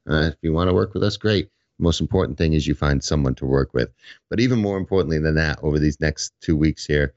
Uh, 0.09 0.30
if 0.33 0.37
you 0.40 0.50
want 0.50 0.68
to 0.68 0.74
work 0.74 0.94
with 0.94 1.02
us, 1.02 1.18
great. 1.18 1.50
Most 1.80 2.00
important 2.00 2.38
thing 2.38 2.52
is 2.52 2.66
you 2.66 2.74
find 2.74 3.02
someone 3.02 3.34
to 3.36 3.46
work 3.46 3.74
with. 3.74 3.90
But 4.28 4.40
even 4.40 4.60
more 4.60 4.76
importantly 4.76 5.18
than 5.18 5.34
that, 5.36 5.58
over 5.62 5.78
these 5.78 6.00
next 6.00 6.32
two 6.40 6.56
weeks 6.56 6.84
here, 6.86 7.14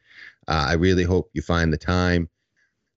uh, 0.47 0.65
I 0.69 0.73
really 0.73 1.03
hope 1.03 1.29
you 1.33 1.41
find 1.41 1.71
the 1.71 1.77
time, 1.77 2.29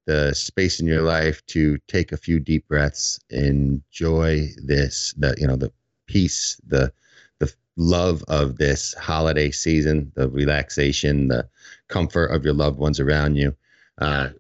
the 0.07 0.35
space 0.35 0.81
in 0.81 0.87
your 0.87 1.02
life 1.02 1.44
to 1.46 1.79
take 1.88 2.12
a 2.12 2.16
few 2.16 2.38
deep 2.38 2.66
breaths, 2.68 3.18
enjoy 3.31 4.48
this, 4.57 5.14
the 5.18 5.35
you 5.38 5.46
know 5.46 5.57
the 5.57 5.72
peace, 6.07 6.61
the 6.66 6.92
the 7.38 7.52
love 7.76 8.22
of 8.29 8.57
this 8.57 8.94
holiday 8.94 9.50
season, 9.50 10.12
the 10.14 10.29
relaxation, 10.29 11.29
the 11.29 11.48
comfort 11.88 12.26
of 12.26 12.44
your 12.44 12.55
loved 12.55 12.79
ones 12.79 13.00
around 13.00 13.37
you. 13.37 13.55
Uh, 13.98 14.31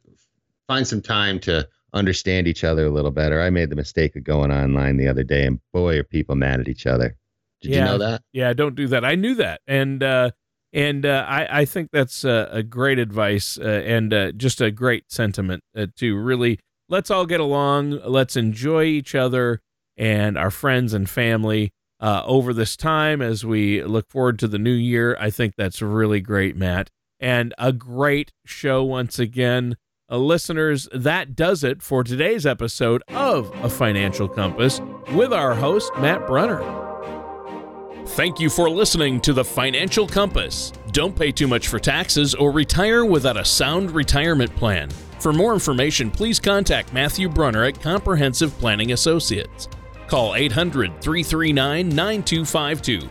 find 0.66 0.86
some 0.86 1.02
time 1.02 1.38
to 1.40 1.68
understand 1.96 2.46
each 2.46 2.64
other 2.64 2.86
a 2.86 2.90
little 2.90 3.10
better. 3.10 3.40
I 3.40 3.50
made 3.50 3.70
the 3.70 3.76
mistake 3.76 4.16
of 4.16 4.24
going 4.24 4.52
online 4.52 4.96
the 4.96 5.08
other 5.08 5.24
day, 5.24 5.46
and 5.46 5.60
boy, 5.72 5.98
are 5.98 6.04
people 6.04 6.34
mad 6.34 6.60
at 6.60 6.68
each 6.68 6.86
other. 6.86 7.16
Did 7.60 7.72
yeah, 7.72 7.78
you 7.78 7.84
know 7.84 7.98
that? 7.98 8.22
Yeah, 8.32 8.52
don't 8.52 8.74
do 8.74 8.86
that. 8.88 9.04
I 9.04 9.14
knew 9.14 9.34
that, 9.36 9.60
and 9.66 10.02
uh, 10.02 10.30
and 10.72 11.06
uh, 11.06 11.24
I 11.28 11.60
I 11.60 11.64
think 11.64 11.90
that's 11.92 12.24
a, 12.24 12.48
a 12.52 12.62
great 12.62 12.98
advice 12.98 13.58
uh, 13.58 13.82
and 13.84 14.12
uh, 14.12 14.32
just 14.32 14.60
a 14.60 14.70
great 14.70 15.10
sentiment 15.10 15.62
uh, 15.76 15.86
to 15.96 16.16
really 16.16 16.60
let's 16.88 17.10
all 17.10 17.26
get 17.26 17.40
along, 17.40 18.00
let's 18.04 18.36
enjoy 18.36 18.84
each 18.84 19.14
other 19.14 19.60
and 19.96 20.36
our 20.36 20.50
friends 20.50 20.92
and 20.92 21.08
family 21.08 21.72
uh, 22.00 22.22
over 22.26 22.52
this 22.52 22.76
time 22.76 23.22
as 23.22 23.44
we 23.44 23.82
look 23.82 24.08
forward 24.08 24.38
to 24.38 24.48
the 24.48 24.58
new 24.58 24.72
year. 24.72 25.16
I 25.18 25.30
think 25.30 25.54
that's 25.56 25.80
really 25.80 26.20
great, 26.20 26.56
Matt, 26.56 26.90
and 27.18 27.54
a 27.58 27.72
great 27.72 28.32
show 28.44 28.84
once 28.84 29.18
again. 29.18 29.76
Uh, 30.08 30.18
listeners, 30.18 30.88
that 30.94 31.34
does 31.34 31.64
it 31.64 31.82
for 31.82 32.04
today's 32.04 32.46
episode 32.46 33.02
of 33.08 33.50
A 33.64 33.68
Financial 33.68 34.28
Compass 34.28 34.80
with 35.12 35.32
our 35.32 35.52
host, 35.52 35.90
Matt 35.98 36.28
Brunner. 36.28 36.62
Thank 38.10 38.38
you 38.38 38.48
for 38.48 38.70
listening 38.70 39.20
to 39.22 39.32
The 39.32 39.44
Financial 39.44 40.06
Compass. 40.06 40.72
Don't 40.92 41.16
pay 41.16 41.32
too 41.32 41.48
much 41.48 41.66
for 41.66 41.80
taxes 41.80 42.36
or 42.36 42.52
retire 42.52 43.04
without 43.04 43.36
a 43.36 43.44
sound 43.44 43.90
retirement 43.90 44.54
plan. 44.54 44.90
For 45.18 45.32
more 45.32 45.52
information, 45.52 46.12
please 46.12 46.38
contact 46.38 46.92
Matthew 46.92 47.28
Brunner 47.28 47.64
at 47.64 47.82
Comprehensive 47.82 48.56
Planning 48.58 48.92
Associates. 48.92 49.66
Call 50.06 50.36
800 50.36 51.00
339 51.00 51.88
9252 51.88 53.10